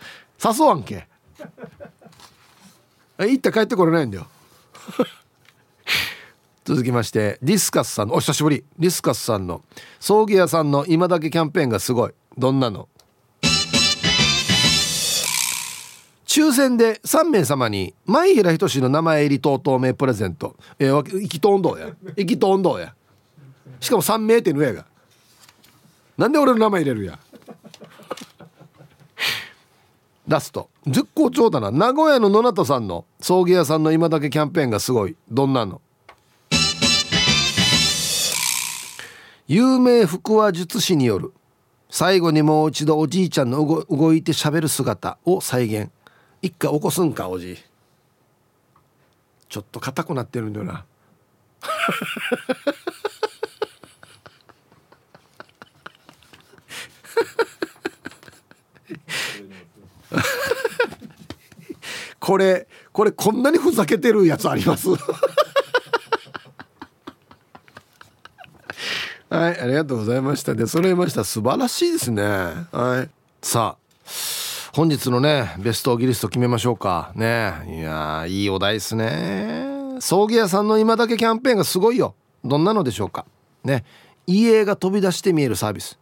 [0.44, 1.06] あ誘わんけ。
[3.18, 4.26] 行って帰ってこれないんだよ
[6.70, 8.62] 続きましてディスカスさんのお久しぶり。
[8.78, 9.64] ディスカスさんの
[9.98, 12.12] 葬儀屋さんの今だけキャンペーンがすごい。
[12.38, 12.88] どんなの？
[16.26, 20.54] 抽選で3名様に前平仁の名前入り等々名プレゼント。
[20.78, 21.88] えー、意気投んや。
[22.16, 22.94] 意気投んどうや。
[23.80, 24.86] しかも3名ってのやが。
[26.16, 27.18] なんで俺の名前入れるや。
[30.28, 30.70] ラスト。
[30.86, 35.16] 絶好調だな名古屋の野中さんの葬儀屋さんの今だけキャンペーンがすごい。
[35.28, 35.80] どんなの？
[39.52, 41.32] 有名腹話術師による
[41.90, 45.90] 最後にもう一度おじいちゃんの動いて喋る姿を再現。
[46.40, 47.56] 一回起こすんかおじい。
[49.48, 50.84] ちょっと硬くなってるんだよな。
[62.20, 64.86] これこれこんなにふざけてるやつあります？
[69.40, 70.54] はいありがとうございました。
[70.54, 71.24] で揃いました。
[71.24, 72.22] 素晴らしいですね。
[72.22, 73.10] はい。
[73.40, 74.10] さあ
[74.74, 77.10] 本日のねベストギリスト決めましょうか。
[77.14, 77.54] ね。
[77.66, 79.96] いやいいお題ですね。
[80.00, 82.14] 葬儀屋さんの今だけキャンペーンがすごいよ。
[82.44, 83.24] どんなのでしょうか。
[83.64, 83.86] ね。
[84.26, 85.98] 家が飛び出して見えるサービス。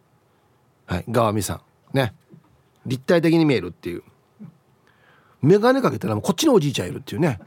[0.85, 1.61] はい川美さ
[1.93, 1.97] ん。
[1.97, 2.13] ね。
[2.85, 4.03] 立体的に見えるっていう。
[5.41, 7.39] 眼鏡かけたらこっちのおじいちゃんいるっていうね。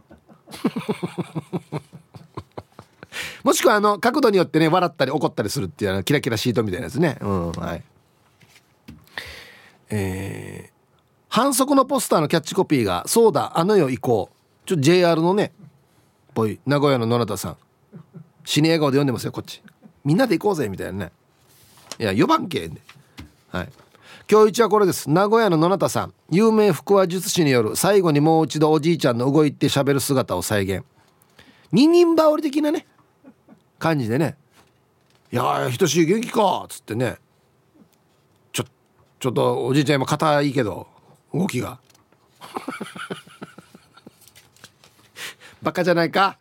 [3.45, 7.19] もしくはあの角度によってね笑ったり怒ったりするっていうあのキラキラシートみたいなやつね。
[7.21, 7.83] うんはい。
[9.91, 10.73] えー、
[11.29, 14.37] 反則のポスターのキャッチコピーが「そうだあの世行こう」
[14.67, 15.53] ちょっと JR のね
[16.35, 17.57] ぽい名古屋の野中さん。
[18.45, 19.63] 死に笑顔で読んでますよこっち。
[20.05, 21.13] みんなで行こうぜみたいなね。
[21.99, 22.81] いや4番系で
[23.51, 23.69] はい。
[24.31, 25.11] 今日一はこれです。
[25.11, 26.15] 名古屋の野中さん。
[26.31, 30.85] 有名腹話術師による最後にもう一度おじいちゃんの動いて喋る姿を再現。
[31.71, 32.87] 二人羽織的なね
[33.83, 34.37] 感じでね
[35.33, 37.17] 「いやひとしい元気か」っつってね
[38.53, 38.65] ちょ
[39.19, 40.87] ちょっとおじいちゃん今硬いけど
[41.35, 41.81] 動きが。
[45.63, 46.39] バカじゃないか。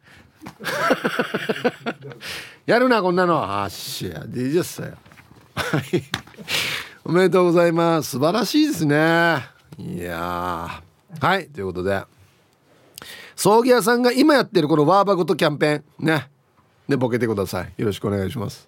[2.65, 3.43] やるなこんなの。
[3.43, 4.25] あっしや。
[4.25, 4.97] でじゃっさよ。
[5.55, 6.03] はい。
[7.03, 8.11] おめでとうございます。
[8.11, 9.45] 素晴らしいですね。
[9.77, 10.81] いや
[11.19, 11.47] はい。
[11.47, 12.03] ということで
[13.35, 16.05] 葬儀屋さんが今やってるこのワーバグとキャンペーン。
[16.05, 16.29] ね。
[16.91, 17.73] でボケてください。
[17.77, 18.67] よろしくお願いします。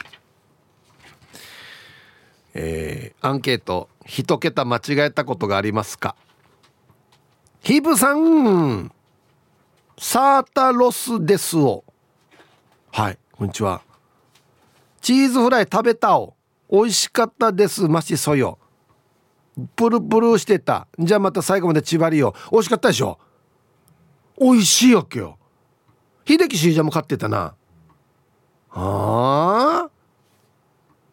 [2.56, 6.16] えー、アンケート一桁間違えたことがありますか？
[7.62, 8.92] ヒブさん
[9.98, 11.84] サータロスですを。
[12.92, 13.82] はいこんにちは。
[15.02, 16.36] チーズフライ食べたお
[16.72, 17.88] 美味しかったです。
[17.88, 18.58] マシソヨ
[19.76, 20.88] プルプルしてた。
[20.98, 23.20] じゃあまた最後までちばりよ美味しかったでしょ？
[24.40, 25.38] 美味しいわけよ。
[26.26, 27.56] 秀樹シージャも買ってたな。
[28.74, 29.90] は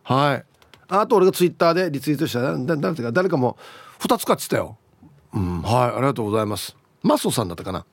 [0.05, 0.15] あ？
[0.15, 0.45] はい。
[0.89, 2.41] あと俺がツイッターでリツイートした。
[2.57, 3.57] 誰か誰かも
[4.01, 4.77] 2つ買ってたよ。
[5.33, 5.63] うん。
[5.63, 6.77] はいありがとうございます。
[7.03, 7.85] マスオさんだったかな。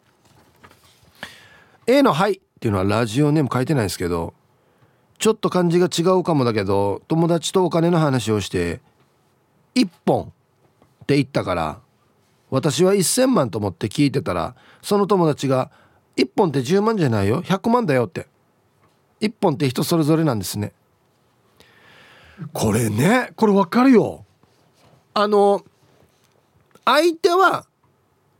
[1.89, 4.33] A の「はい」っていうのはラジオネーム書いてないですけど
[5.19, 8.81] ちょっと感じが違うかもだけど友達とお金の話をして
[9.75, 11.79] 1本って言ったから
[12.49, 15.71] 私は1,000万と思って聞いてたらその友達が
[16.17, 18.27] 「1本って10万じゃないよ100万だよ」って
[19.21, 20.73] 1本って人それぞれなんですね。
[22.53, 24.25] これねこれ分かるよ。
[25.13, 25.63] あの
[26.85, 27.65] 相手は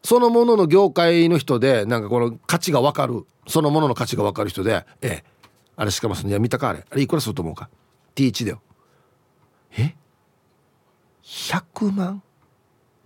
[0.04, 3.26] そのものの業界の人でなんかこの価値が分かる。
[3.48, 5.24] そのものの価値が分かる人でええ
[5.78, 6.86] あれしかもそのいや見たかあれ。
[6.90, 7.70] あれいくらすると思うか
[8.16, 8.62] ？T1 だよ。
[9.78, 9.96] え
[11.24, 12.22] ？100万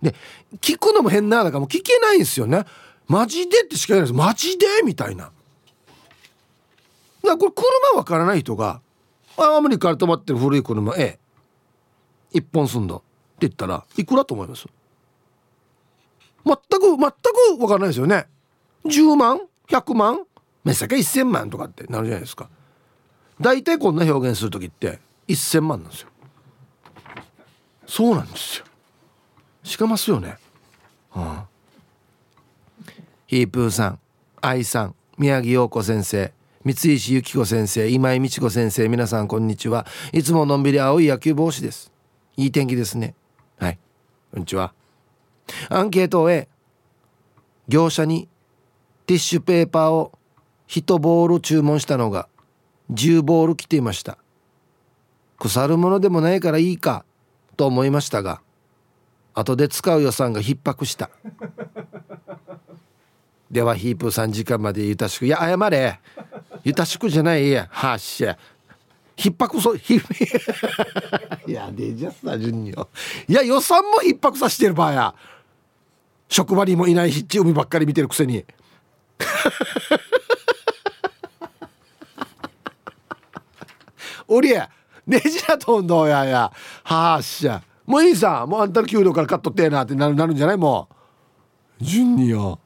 [0.02, 0.14] で
[0.60, 2.64] 聞くのも変なだからもう聞けないんですよね。
[3.06, 4.18] マジでってしか言えないです。
[4.18, 4.66] マジで？
[4.84, 5.30] みたいな
[7.22, 8.80] だからこれ車わからない人が
[9.36, 11.18] アメリカで止まってる古い車ええ。
[12.32, 13.04] 一本住んだって
[13.40, 14.66] 言ったらいくらと思います？
[16.44, 18.26] 全く全くわからないですよね。
[18.84, 20.26] 10万？100万？
[20.64, 22.48] めさか1000万とかってなるじゃないですか。
[23.40, 24.98] 大体こんな表現する時って
[25.28, 26.08] 1000万なんですよ。
[27.86, 28.64] そうなんですよ。
[29.62, 30.38] しかますよね、
[31.10, 31.46] はあ、
[33.26, 33.98] ヒープーさん
[34.40, 36.32] 愛さん宮城陽子先生。
[36.64, 39.84] 三石由紀子先生今井美智子先生皆さんこんにちは。
[40.12, 41.90] いつものんびり青い野球帽子です。
[42.36, 43.16] いい天気ですね。
[43.58, 43.78] はい。
[44.30, 44.72] こんにちは。
[45.68, 46.48] アンケートを終え
[47.66, 48.28] 業者に
[49.06, 50.12] ティッシュペーパーを
[50.68, 52.28] 1ボール注文したのが
[52.92, 54.16] 10ボール来ていました。
[55.40, 57.04] 腐るものでもないからいいか
[57.56, 58.40] と思いましたが
[59.34, 61.10] 後で使う予算が逼迫した。
[63.50, 65.26] ではヒープーさん時間までゆたしく。
[65.26, 65.98] いや謝れ。
[66.64, 68.38] ゆたしくじゃないやはっしゃ。
[69.16, 70.00] 逼迫そひ
[71.46, 72.88] いやでじゃさ順によ。
[73.28, 75.14] いや予算も逼迫させてる場合や。
[76.28, 78.44] 職場にもいないヒッチ海ばっかり見てるくせに。
[84.28, 84.70] おりゃ
[85.06, 86.52] ねじらとんどやや。
[86.84, 87.62] はっしゃ。
[87.84, 90.88] もういいさもうあんたの給料からカットってえなってなるなるんじゃないも
[91.80, 91.84] う。
[91.84, 92.58] 順によ。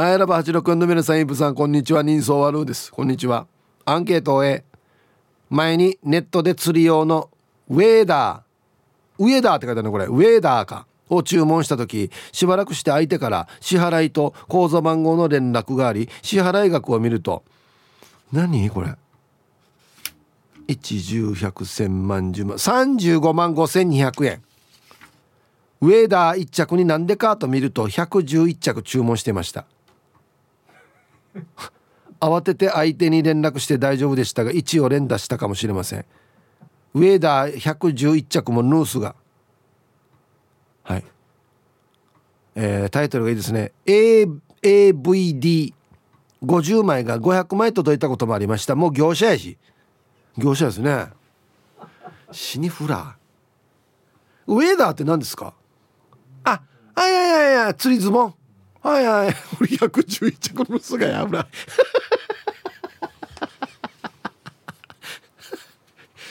[0.00, 2.04] あやらば86の皆さんイブさんこんにちは。
[2.04, 2.92] 人相悪です。
[2.92, 3.48] こんにちは。
[3.84, 4.64] アンケートを終え
[5.50, 7.30] 前にネットで釣り用の
[7.68, 10.04] ウェーダーウェーダーって書いてあるのこれ。
[10.04, 17.42] ウェーダーかを注文した時しばらくして相手から支払いと口座番号の連絡があり支払額を見ると
[18.32, 18.94] 何これ
[20.68, 24.42] ？110100100万10万35万5200円。
[25.80, 29.66] ウェーダー1着になんでかと見ると111着注文してました。
[32.20, 36.04] 慌てて相手に連絡して大丈夫でしたが1を連打したかもしれません。
[36.94, 39.14] ウェーダー111着もヌースが。
[40.82, 41.04] はい。
[42.54, 43.72] えー、タイトルがいいですね。
[43.86, 45.72] AVD50
[46.82, 48.74] 枚が500枚届いたこともありました。
[48.74, 49.58] もう業者やし。
[50.36, 51.06] 業者ですね。
[52.32, 53.16] シニフラ
[54.46, 55.54] ウェーダーって何ですか？
[56.44, 56.62] あ
[56.94, 58.34] はいはいはいはい釣りズボン。
[58.88, 59.34] はいはい。
[59.60, 61.46] 俺111着のすがやぶら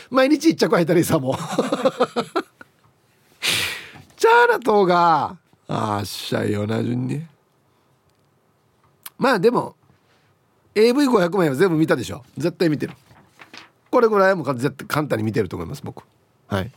[0.10, 1.36] 毎日一着履いたりさもう。
[4.18, 5.38] チャーナ島が
[5.68, 7.28] あっしゃいよな順に。
[9.20, 9.76] まあでも
[10.74, 12.26] AV500 枚は全部見たでしょ。
[12.38, 12.94] 絶対見てる。
[13.92, 16.04] これぐらいはもう絶対簡単に見てると思います僕。
[16.48, 16.72] はい。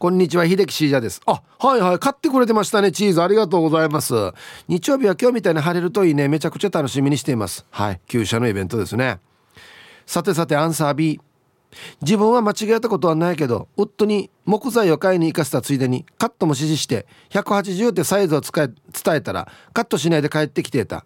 [0.00, 1.20] こんにちは秀樹シージャです。
[1.26, 3.20] あはいはい買ってくれてましたねチーズ。
[3.22, 4.14] ありがとうございます。
[4.66, 6.26] 日曜日は今日みたいに晴れるといいね。
[6.26, 7.66] めちゃくちゃ楽しみにしています。
[7.68, 9.20] はい旧車のイベントですね。
[10.06, 11.20] さてさてアンサー B
[12.00, 18.72] 自分は間違えたことはないけど夫に木材を買いに行かせたついでにカットも指示して180ってサイズを伝
[19.08, 21.04] えたらカットしないで帰ってきてた。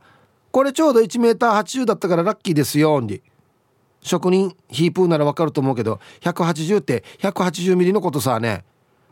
[0.53, 3.22] これちょうど 1m80 だったからラッキーですよに
[4.03, 8.62] 職人ヒープーならわかると思うけど180って 180mm のことさね。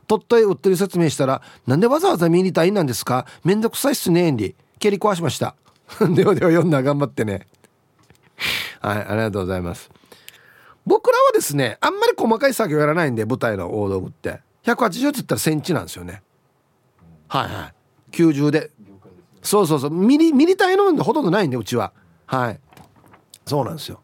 [0.06, 3.26] 取っとい売ってる説明したらなんでわざわざミリ単位なんですか？
[3.44, 5.54] めんどくさいっすねんり蹴り壊しました。
[6.14, 7.46] ではでは読んだ頑張ってね。
[8.80, 9.90] はいありがとうございます。
[10.84, 14.40] 僕らはですねあんまり細かい作業やらないんで舞台の大道具って。
[14.64, 16.22] 180って言ったらセンチなんですよね。
[17.28, 17.74] はいはい。
[18.12, 18.70] 90で。
[19.42, 19.90] そうそうそう。
[19.90, 21.92] ミリミリ単位のほとんどないんでうちは。
[22.26, 22.60] はい。
[23.44, 24.00] そうなんですよ。